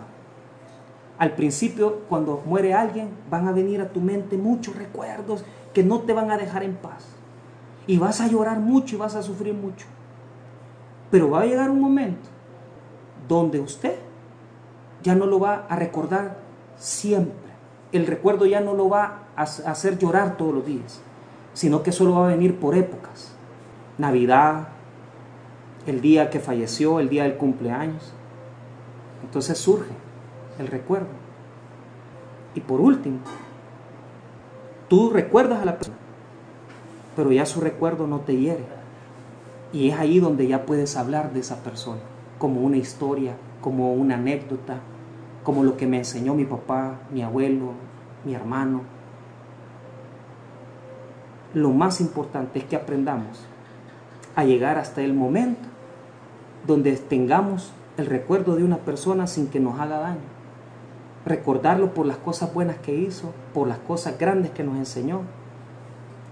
Al 1.18 1.36
principio, 1.36 2.00
cuando 2.08 2.42
muere 2.44 2.74
alguien, 2.74 3.10
van 3.30 3.46
a 3.46 3.52
venir 3.52 3.80
a 3.80 3.90
tu 3.90 4.00
mente 4.00 4.36
muchos 4.36 4.74
recuerdos 4.74 5.44
que 5.72 5.84
no 5.84 6.00
te 6.00 6.14
van 6.14 6.32
a 6.32 6.36
dejar 6.36 6.64
en 6.64 6.74
paz. 6.74 7.06
Y 7.86 7.98
vas 7.98 8.20
a 8.20 8.26
llorar 8.26 8.58
mucho 8.58 8.96
y 8.96 8.98
vas 8.98 9.14
a 9.14 9.22
sufrir 9.22 9.54
mucho. 9.54 9.86
Pero 11.12 11.30
va 11.30 11.42
a 11.42 11.46
llegar 11.46 11.70
un 11.70 11.80
momento 11.80 12.31
donde 13.28 13.60
usted 13.60 13.96
ya 15.02 15.14
no 15.14 15.26
lo 15.26 15.40
va 15.40 15.66
a 15.68 15.76
recordar 15.76 16.38
siempre. 16.76 17.36
El 17.92 18.06
recuerdo 18.06 18.46
ya 18.46 18.60
no 18.60 18.74
lo 18.74 18.88
va 18.88 19.24
a 19.36 19.42
hacer 19.42 19.98
llorar 19.98 20.36
todos 20.36 20.54
los 20.54 20.66
días, 20.66 21.00
sino 21.54 21.82
que 21.82 21.92
solo 21.92 22.14
va 22.14 22.26
a 22.26 22.30
venir 22.30 22.58
por 22.58 22.74
épocas. 22.74 23.34
Navidad, 23.98 24.68
el 25.86 26.00
día 26.00 26.30
que 26.30 26.40
falleció, 26.40 27.00
el 27.00 27.08
día 27.08 27.24
del 27.24 27.36
cumpleaños. 27.36 28.12
Entonces 29.22 29.58
surge 29.58 29.92
el 30.58 30.66
recuerdo. 30.68 31.08
Y 32.54 32.60
por 32.60 32.80
último, 32.80 33.18
tú 34.88 35.10
recuerdas 35.10 35.62
a 35.62 35.64
la 35.64 35.76
persona, 35.76 35.96
pero 37.16 37.32
ya 37.32 37.46
su 37.46 37.60
recuerdo 37.60 38.06
no 38.06 38.20
te 38.20 38.36
hiere. 38.36 38.64
Y 39.72 39.88
es 39.88 39.98
ahí 39.98 40.20
donde 40.20 40.46
ya 40.46 40.66
puedes 40.66 40.96
hablar 40.96 41.32
de 41.32 41.40
esa 41.40 41.62
persona, 41.62 42.00
como 42.42 42.62
una 42.62 42.76
historia, 42.76 43.36
como 43.60 43.92
una 43.92 44.16
anécdota, 44.16 44.80
como 45.44 45.62
lo 45.62 45.76
que 45.76 45.86
me 45.86 45.98
enseñó 45.98 46.34
mi 46.34 46.44
papá, 46.44 46.98
mi 47.12 47.22
abuelo, 47.22 47.70
mi 48.24 48.34
hermano. 48.34 48.80
Lo 51.54 51.70
más 51.70 52.00
importante 52.00 52.58
es 52.58 52.64
que 52.64 52.74
aprendamos 52.74 53.46
a 54.34 54.42
llegar 54.42 54.76
hasta 54.76 55.02
el 55.02 55.14
momento 55.14 55.68
donde 56.66 56.96
tengamos 56.96 57.72
el 57.96 58.06
recuerdo 58.06 58.56
de 58.56 58.64
una 58.64 58.78
persona 58.78 59.28
sin 59.28 59.46
que 59.46 59.60
nos 59.60 59.78
haga 59.78 59.98
daño. 60.00 60.32
Recordarlo 61.24 61.94
por 61.94 62.06
las 62.06 62.16
cosas 62.16 62.52
buenas 62.52 62.78
que 62.78 62.92
hizo, 62.92 63.32
por 63.54 63.68
las 63.68 63.78
cosas 63.78 64.18
grandes 64.18 64.50
que 64.50 64.64
nos 64.64 64.78
enseñó 64.78 65.20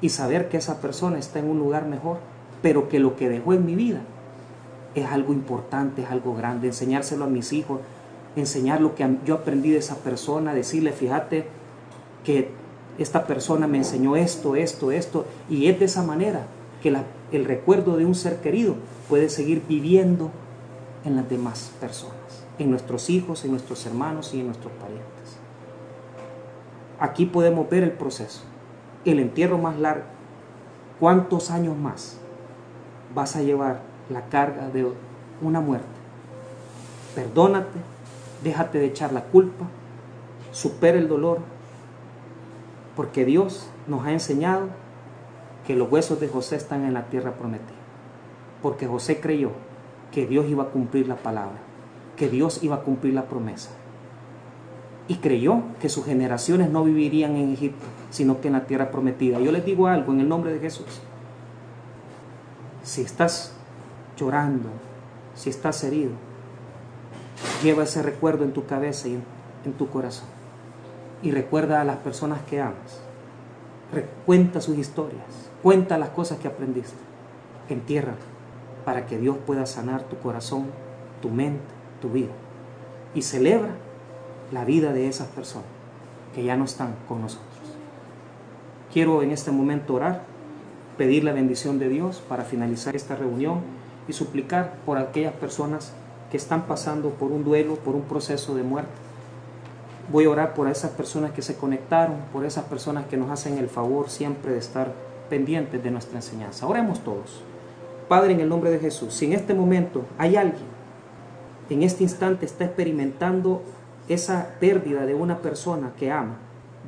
y 0.01 0.09
saber 0.09 0.49
que 0.49 0.57
esa 0.57 0.81
persona 0.81 1.21
está 1.21 1.39
en 1.39 1.49
un 1.49 1.61
lugar 1.61 1.87
mejor, 1.87 2.19
pero 2.63 2.89
que 2.89 2.99
lo 2.99 3.15
que 3.15 3.29
dejó 3.29 3.53
en 3.53 3.65
mi 3.65 3.77
vida 3.77 4.01
es 4.95 5.07
algo 5.07 5.33
importante, 5.33 6.03
es 6.03 6.11
algo 6.11 6.35
grande, 6.35 6.69
enseñárselo 6.69 7.25
a 7.25 7.29
mis 7.29 7.53
hijos, 7.53 7.81
enseñar 8.37 8.81
lo 8.81 8.95
que 8.95 9.09
yo 9.25 9.35
aprendí 9.35 9.71
de 9.71 9.79
esa 9.79 9.97
persona, 9.97 10.55
decirle, 10.55 10.93
fíjate 10.93 11.47
que 12.25 12.51
esta 12.99 13.27
persona 13.27 13.67
me 13.67 13.79
enseñó 13.79 14.17
esto, 14.17 14.57
esto, 14.57 14.91
esto, 14.91 15.27
y 15.49 15.67
es 15.67 15.79
de 15.79 15.87
esa 15.87 16.03
manera 16.03 16.47
que 16.83 16.95
el 17.33 17.45
recuerdo 17.45 17.97
de 17.97 18.05
un 18.05 18.15
ser 18.15 18.41
querido 18.41 18.75
puede 19.09 19.29
seguir 19.29 19.63
viviendo 19.69 20.31
en 21.05 21.17
las 21.17 21.29
demás 21.29 21.73
personas, 21.81 22.45
en 22.59 22.71
nuestros 22.71 23.11
hijos, 23.11 23.45
en 23.45 23.53
nuestros 23.53 23.87
hermanos 23.87 24.35
y 24.35 24.41
en 24.41 24.47
nuestros 24.47 24.73
parientes. 24.75 25.39
Aquí 26.99 27.25
podemos 27.25 27.69
ver 27.71 27.83
el 27.83 27.93
proceso, 27.93 28.43
el 29.05 29.19
entierro 29.21 29.57
más 29.57 29.79
largo. 29.79 30.05
¿Cuántos 30.99 31.51
años 31.51 31.77
más 31.77 32.19
vas 33.15 33.37
a 33.37 33.43
llevar 33.43 33.90
la 34.11 34.29
carga 34.29 34.69
de 34.69 34.87
una 35.41 35.61
muerte? 35.61 35.87
Perdónate, 37.15 37.79
déjate 38.43 38.79
de 38.79 38.87
echar 38.87 39.13
la 39.13 39.25
culpa, 39.25 39.67
supera 40.53 40.99
el 40.99 41.09
dolor, 41.09 41.39
porque 42.97 43.25
Dios 43.25 43.69
nos 43.87 44.05
ha 44.07 44.13
enseñado 44.13 44.69
que 45.67 45.77
los 45.77 45.91
huesos 45.91 46.21
de 46.21 46.29
José 46.29 46.57
están 46.57 46.85
en 46.85 46.95
la 46.95 47.05
tierra 47.07 47.33
prometida, 47.33 47.79
porque 48.63 48.87
José 48.87 49.21
creyó 49.21 49.51
que 50.13 50.27
Dios 50.27 50.47
iba 50.49 50.65
a 50.65 50.69
cumplir 50.69 51.09
la 51.09 51.17
palabra, 51.17 51.59
que 52.17 52.29
Dios 52.29 52.63
iba 52.63 52.77
a 52.77 52.81
cumplir 52.81 53.15
la 53.15 53.25
promesa. 53.25 53.71
Y 55.09 55.17
creyó 55.17 55.63
que 55.81 55.89
sus 55.89 56.05
generaciones 56.05 56.71
no 56.71 56.85
vivirían 56.85 57.35
en 57.37 57.53
Egipto, 57.53 57.85
sino 58.11 58.41
que 58.41 58.49
en 58.49 58.55
la 58.55 58.67
tierra 58.67 58.93
prometida. 58.93 59.41
Yo 59.41 59.51
les 59.51 59.65
digo 59.65 59.89
algo 59.89 60.13
en 60.13 60.21
el 60.21 60.29
nombre 60.29 60.53
de 60.53 60.61
Jesús. 60.61 61.01
Si 62.85 63.03
estás 63.03 63.53
llorando, 64.21 64.69
si 65.35 65.51
estás 65.51 65.83
herido, 65.83 66.13
lleva 67.63 67.85
ese 67.85 68.03
recuerdo 68.03 68.45
en 68.45 68.53
tu 68.53 68.67
cabeza 68.67 69.09
y 69.09 69.15
en, 69.65 69.73
tu 69.73 69.89
corazón. 69.89 70.29
Y 71.23 71.31
recuerda 71.31 71.81
a 71.81 71.85
las 71.85 71.97
personas 71.97 72.41
que 72.43 72.61
amas 72.61 73.01
Cuenta 74.25 74.61
sus 74.61 74.79
historias, 74.79 75.51
cuenta 75.65 75.99
las 75.99 76.11
cosas 76.11 76.39
que 76.39 76.47
aprendiste. 76.47 76.97
Entierra 77.69 78.15
para 78.85 79.07
que 79.07 79.19
Dios 79.19 79.37
pueda 79.45 79.67
sanar 79.67 80.05
tu 80.05 80.17
corazón, 80.19 80.67
tu 81.21 81.29
mente, 81.29 81.65
tu 82.01 82.11
vida. 82.11 82.31
Y 83.15 83.23
celebra 83.23 83.71
la 84.53 84.65
vida 84.65 84.93
de 84.93 85.09
esas 85.09 85.27
personas 85.29 85.67
que 86.35 86.45
ya 86.45 86.57
no 86.57 86.65
están 86.65 86.95
con 87.09 87.21
nosotros. 87.21 87.49
Quiero 88.93 89.23
en 89.23 89.33
este 89.33 89.51
momento 89.51 89.95
orar, 89.95 90.23
pedir 90.97 91.25
la 91.25 91.33
bendición 91.33 91.81
de 91.81 91.89
Dios 91.89 92.23
para 92.29 92.45
finalizar 92.45 92.95
esta 92.95 93.17
reunión 93.17 93.63
y 94.09 94.13
suplicar 94.13 94.75
por 94.87 94.99
aquellas 94.99 95.35
personas 95.35 95.93
que 96.31 96.37
están 96.37 96.63
pasando 96.63 97.11
por 97.11 97.33
un 97.33 97.45
duelo, 97.45 97.77
por 97.77 97.95
un 97.95 98.03
proceso 98.03 98.55
de 98.55 98.63
muerte. 98.63 98.91
Voy 100.11 100.25
a 100.25 100.31
orar 100.31 100.55
por 100.55 100.69
esas 100.69 100.91
personas 100.91 101.33
que 101.33 101.43
se 101.43 101.57
conectaron, 101.57 102.17
por 102.33 102.45
esas 102.45 102.65
personas 102.65 103.07
que 103.07 103.17
nos 103.17 103.31
hacen 103.31 103.59
el 103.59 103.69
favor 103.69 104.11
siempre 104.11 104.53
de 104.53 104.59
estar 104.59 104.93
pendientes 105.29 105.83
de 105.83 105.91
nuestra 105.91 106.17
enseñanza. 106.19 106.67
Oremos 106.67 107.01
todos. 107.01 107.43
Padre, 108.09 108.33
en 108.33 108.41
el 108.41 108.49
nombre 108.49 108.71
de 108.71 108.81
Jesús, 108.81 109.15
si 109.15 109.27
en 109.27 109.35
este 109.35 109.55
momento 109.55 110.05
hay 110.19 110.37
alguien 110.37 110.81
en 111.71 111.85
este 111.85 112.03
instante 112.03 112.47
está 112.47 112.65
experimentando 112.65 113.63
esa 114.09 114.57
pérdida 114.59 115.07
de 115.07 115.15
una 115.15 115.39
persona 115.39 115.93
que 115.97 116.11
ama, 116.11 116.37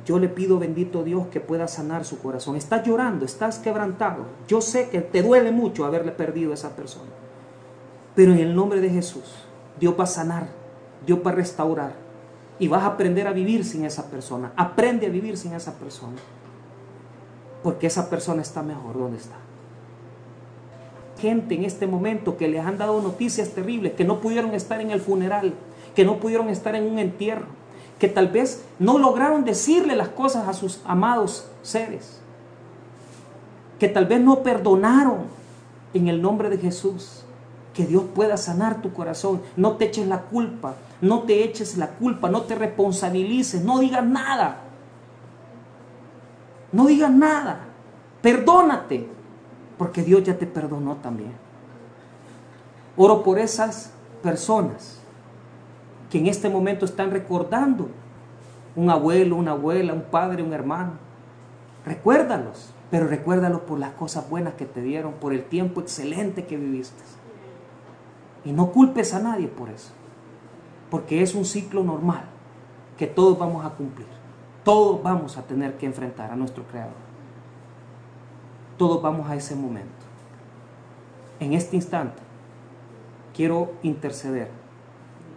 yo 0.05 0.19
le 0.19 0.27
pido, 0.27 0.59
bendito 0.59 1.03
Dios, 1.03 1.27
que 1.27 1.39
pueda 1.39 1.67
sanar 1.67 2.03
su 2.03 2.19
corazón. 2.19 2.57
Estás 2.57 2.85
llorando, 2.85 3.23
estás 3.23 3.59
quebrantado. 3.59 4.25
Yo 4.47 4.59
sé 4.59 4.89
que 4.89 4.99
te 4.99 5.23
duele 5.23 5.51
mucho 5.51 5.85
haberle 5.85 6.11
perdido 6.11 6.51
a 6.51 6.55
esa 6.55 6.75
persona. 6.75 7.09
Pero 8.13 8.33
en 8.33 8.39
el 8.39 8.53
nombre 8.53 8.81
de 8.81 8.89
Jesús, 8.89 9.23
Dios 9.79 9.95
va 9.97 10.03
a 10.03 10.07
sanar, 10.07 10.49
Dios 11.05 11.19
va 11.25 11.31
a 11.31 11.35
restaurar. 11.35 11.93
Y 12.59 12.67
vas 12.67 12.83
a 12.83 12.87
aprender 12.87 13.27
a 13.27 13.33
vivir 13.33 13.63
sin 13.63 13.85
esa 13.85 14.09
persona. 14.09 14.51
Aprende 14.57 15.07
a 15.07 15.09
vivir 15.09 15.37
sin 15.37 15.53
esa 15.53 15.73
persona. 15.73 16.17
Porque 17.63 17.87
esa 17.87 18.09
persona 18.09 18.41
está 18.41 18.61
mejor 18.61 18.97
donde 18.97 19.17
está. 19.17 19.35
Gente 21.17 21.55
en 21.55 21.63
este 21.63 21.87
momento 21.87 22.35
que 22.35 22.49
les 22.49 22.63
han 22.63 22.77
dado 22.77 23.01
noticias 23.01 23.49
terribles, 23.49 23.93
que 23.93 24.03
no 24.03 24.19
pudieron 24.19 24.53
estar 24.53 24.81
en 24.81 24.91
el 24.91 24.99
funeral, 24.99 25.53
que 25.95 26.03
no 26.03 26.19
pudieron 26.19 26.49
estar 26.49 26.75
en 26.75 26.91
un 26.91 26.99
entierro 26.99 27.62
que 27.99 28.07
tal 28.07 28.27
vez 28.27 28.63
no 28.79 28.97
lograron 28.97 29.45
decirle 29.45 29.95
las 29.95 30.09
cosas 30.09 30.47
a 30.47 30.53
sus 30.53 30.81
amados 30.85 31.47
seres, 31.61 32.19
que 33.79 33.87
tal 33.87 34.05
vez 34.05 34.21
no 34.21 34.43
perdonaron 34.43 35.25
en 35.93 36.07
el 36.07 36.21
nombre 36.21 36.49
de 36.49 36.57
Jesús. 36.57 37.19
Que 37.73 37.85
Dios 37.87 38.03
pueda 38.13 38.37
sanar 38.37 38.83
tu 38.83 38.93
corazón. 38.93 39.41
No 39.55 39.77
te 39.77 39.85
eches 39.85 40.07
la 40.07 40.21
culpa, 40.21 40.75
no 41.01 41.23
te 41.23 41.43
eches 41.43 41.75
la 41.75 41.87
culpa, 41.87 42.29
no 42.29 42.43
te 42.43 42.53
responsabilices, 42.53 43.63
no 43.63 43.79
digas 43.79 44.05
nada. 44.05 44.61
No 46.71 46.85
digas 46.85 47.11
nada. 47.11 47.61
Perdónate, 48.21 49.07
porque 49.77 50.03
Dios 50.03 50.23
ya 50.23 50.37
te 50.37 50.45
perdonó 50.45 50.97
también. 50.97 51.33
Oro 52.95 53.23
por 53.23 53.39
esas 53.39 53.91
personas 54.21 54.99
que 56.13 56.19
en 56.19 56.27
este 56.27 56.47
momento 56.47 56.85
están 56.85 57.09
recordando 57.09 57.89
un 58.75 58.91
abuelo, 58.91 59.35
una 59.35 59.53
abuela, 59.53 59.93
un 59.93 60.03
padre, 60.03 60.43
un 60.43 60.53
hermano. 60.53 60.91
Recuérdalos, 61.87 62.71
pero 62.91 63.07
recuérdalos 63.07 63.61
por 63.61 63.79
las 63.79 63.93
cosas 63.93 64.29
buenas 64.29 64.53
que 64.53 64.67
te 64.67 64.83
dieron, 64.83 65.13
por 65.13 65.33
el 65.33 65.43
tiempo 65.43 65.81
excelente 65.81 66.45
que 66.45 66.55
viviste. 66.55 67.01
Y 68.45 68.51
no 68.51 68.71
culpes 68.71 69.15
a 69.15 69.21
nadie 69.21 69.47
por 69.47 69.71
eso, 69.71 69.91
porque 70.91 71.23
es 71.23 71.33
un 71.33 71.45
ciclo 71.45 71.83
normal 71.83 72.25
que 72.95 73.07
todos 73.07 73.39
vamos 73.39 73.65
a 73.65 73.71
cumplir. 73.71 74.05
Todos 74.63 75.01
vamos 75.01 75.39
a 75.39 75.41
tener 75.41 75.77
que 75.77 75.87
enfrentar 75.87 76.29
a 76.29 76.35
nuestro 76.35 76.63
Creador. 76.65 76.93
Todos 78.77 79.01
vamos 79.01 79.27
a 79.27 79.35
ese 79.35 79.55
momento. 79.55 79.89
En 81.39 81.53
este 81.53 81.75
instante, 81.75 82.21
quiero 83.33 83.71
interceder 83.81 84.62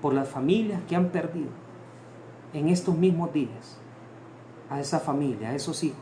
por 0.01 0.15
las 0.15 0.29
familias 0.29 0.81
que 0.89 0.97
han 0.97 1.09
perdido 1.09 1.51
en 2.53 2.69
estos 2.69 2.97
mismos 2.97 3.33
días 3.33 3.79
a 4.71 4.81
esa 4.81 5.01
familia, 5.01 5.51
a 5.51 5.55
esos 5.55 5.85
hijos, 5.85 5.99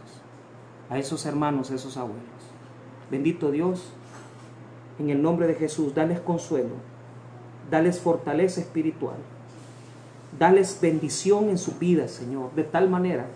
a 0.88 0.98
esos 0.98 1.26
hermanos, 1.26 1.70
a 1.70 1.74
esos 1.74 1.96
abuelos. 1.96 2.22
Bendito 3.10 3.50
Dios, 3.50 3.92
en 4.98 5.10
el 5.10 5.20
nombre 5.20 5.46
de 5.46 5.54
Jesús, 5.54 5.94
dales 5.94 6.20
consuelo, 6.20 6.74
dales 7.70 8.00
fortaleza 8.00 8.60
espiritual, 8.60 9.16
dales 10.38 10.78
bendición 10.80 11.48
en 11.48 11.58
su 11.58 11.72
vida, 11.72 12.08
Señor, 12.08 12.54
de 12.54 12.64
tal 12.64 12.88
manera 12.88 13.26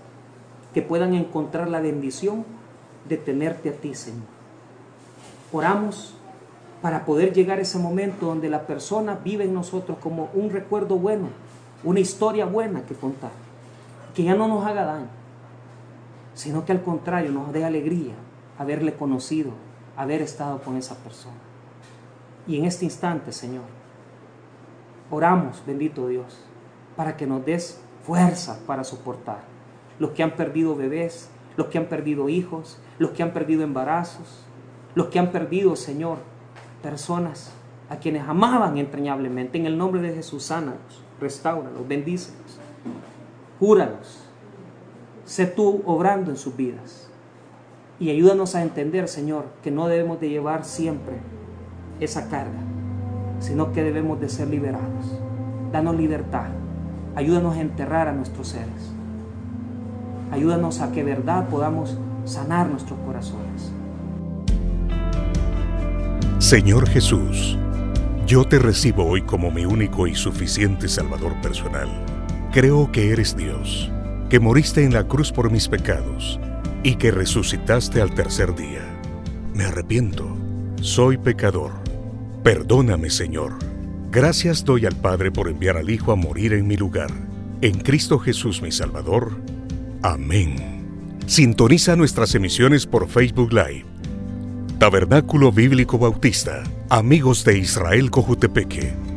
que 0.74 0.82
puedan 0.82 1.14
encontrar 1.14 1.68
la 1.68 1.80
bendición 1.80 2.44
de 3.08 3.16
tenerte 3.16 3.70
a 3.70 3.72
ti, 3.72 3.94
Señor. 3.94 4.26
Oramos 5.52 6.17
para 6.82 7.04
poder 7.04 7.32
llegar 7.32 7.58
a 7.58 7.62
ese 7.62 7.78
momento 7.78 8.26
donde 8.26 8.48
la 8.48 8.66
persona 8.66 9.18
vive 9.24 9.44
en 9.44 9.54
nosotros 9.54 9.98
como 9.98 10.30
un 10.34 10.50
recuerdo 10.50 10.96
bueno, 10.96 11.28
una 11.84 12.00
historia 12.00 12.44
buena 12.46 12.82
que 12.82 12.94
contar, 12.94 13.30
que 14.14 14.22
ya 14.22 14.34
no 14.34 14.48
nos 14.48 14.64
haga 14.64 14.84
daño, 14.84 15.08
sino 16.34 16.64
que 16.64 16.72
al 16.72 16.82
contrario 16.82 17.32
nos 17.32 17.52
dé 17.52 17.64
alegría 17.64 18.14
haberle 18.58 18.94
conocido, 18.94 19.52
haber 19.96 20.22
estado 20.22 20.60
con 20.60 20.76
esa 20.76 20.96
persona. 20.96 21.36
Y 22.46 22.58
en 22.58 22.64
este 22.64 22.84
instante, 22.84 23.32
Señor, 23.32 23.64
oramos, 25.10 25.62
bendito 25.66 26.08
Dios, 26.08 26.38
para 26.96 27.16
que 27.16 27.26
nos 27.26 27.44
des 27.44 27.80
fuerza 28.04 28.58
para 28.66 28.84
soportar. 28.84 29.40
Los 29.98 30.10
que 30.10 30.22
han 30.22 30.32
perdido 30.32 30.74
bebés, 30.74 31.28
los 31.56 31.66
que 31.68 31.78
han 31.78 31.86
perdido 31.86 32.28
hijos, 32.28 32.78
los 32.98 33.10
que 33.10 33.22
han 33.22 33.32
perdido 33.32 33.62
embarazos, 33.62 34.44
los 34.94 35.08
que 35.08 35.18
han 35.18 35.30
perdido, 35.30 35.76
Señor, 35.76 36.18
personas 36.82 37.52
a 37.88 37.96
quienes 37.96 38.26
amaban 38.26 38.78
entrañablemente. 38.78 39.58
En 39.58 39.66
el 39.66 39.78
nombre 39.78 40.00
de 40.00 40.14
Jesús, 40.14 40.44
sánalos, 40.44 41.02
restauralos, 41.20 41.86
bendícelos, 41.86 42.58
cúralos. 43.58 44.24
Sé 45.24 45.46
tú 45.46 45.82
obrando 45.84 46.30
en 46.30 46.36
sus 46.36 46.56
vidas. 46.56 47.08
Y 48.00 48.10
ayúdanos 48.10 48.54
a 48.54 48.62
entender, 48.62 49.08
Señor, 49.08 49.46
que 49.62 49.70
no 49.70 49.88
debemos 49.88 50.20
de 50.20 50.28
llevar 50.28 50.64
siempre 50.64 51.16
esa 52.00 52.28
carga, 52.28 52.60
sino 53.40 53.72
que 53.72 53.82
debemos 53.82 54.20
de 54.20 54.28
ser 54.28 54.48
liberados. 54.48 55.18
Danos 55.72 55.96
libertad. 55.96 56.46
Ayúdanos 57.16 57.56
a 57.56 57.60
enterrar 57.60 58.06
a 58.06 58.12
nuestros 58.12 58.48
seres. 58.48 58.92
Ayúdanos 60.30 60.80
a 60.80 60.92
que 60.92 61.02
verdad 61.02 61.48
podamos 61.48 61.98
sanar 62.24 62.68
nuestros 62.68 62.98
corazones. 63.00 63.72
Señor 66.38 66.88
Jesús, 66.88 67.58
yo 68.24 68.44
te 68.44 68.60
recibo 68.60 69.04
hoy 69.04 69.22
como 69.22 69.50
mi 69.50 69.64
único 69.64 70.06
y 70.06 70.14
suficiente 70.14 70.86
Salvador 70.86 71.34
personal. 71.40 71.88
Creo 72.52 72.92
que 72.92 73.10
eres 73.10 73.36
Dios, 73.36 73.90
que 74.30 74.38
moriste 74.38 74.84
en 74.84 74.94
la 74.94 75.02
cruz 75.02 75.32
por 75.32 75.50
mis 75.50 75.66
pecados 75.66 76.38
y 76.84 76.94
que 76.94 77.10
resucitaste 77.10 78.00
al 78.00 78.14
tercer 78.14 78.54
día. 78.54 78.82
Me 79.52 79.64
arrepiento, 79.64 80.36
soy 80.80 81.18
pecador. 81.18 81.72
Perdóname, 82.44 83.10
Señor. 83.10 83.58
Gracias 84.12 84.64
doy 84.64 84.86
al 84.86 84.94
Padre 84.94 85.32
por 85.32 85.48
enviar 85.48 85.76
al 85.76 85.90
Hijo 85.90 86.12
a 86.12 86.16
morir 86.16 86.52
en 86.52 86.68
mi 86.68 86.76
lugar. 86.76 87.10
En 87.62 87.80
Cristo 87.80 88.16
Jesús 88.20 88.62
mi 88.62 88.70
Salvador. 88.70 89.32
Amén. 90.02 91.16
Sintoniza 91.26 91.96
nuestras 91.96 92.32
emisiones 92.36 92.86
por 92.86 93.08
Facebook 93.08 93.52
Live 93.52 93.87
Tabernáculo 94.78 95.50
Bíblico 95.50 95.98
Bautista, 95.98 96.62
Amigos 96.88 97.42
de 97.44 97.58
Israel 97.58 98.12
Cojutepeque. 98.12 99.07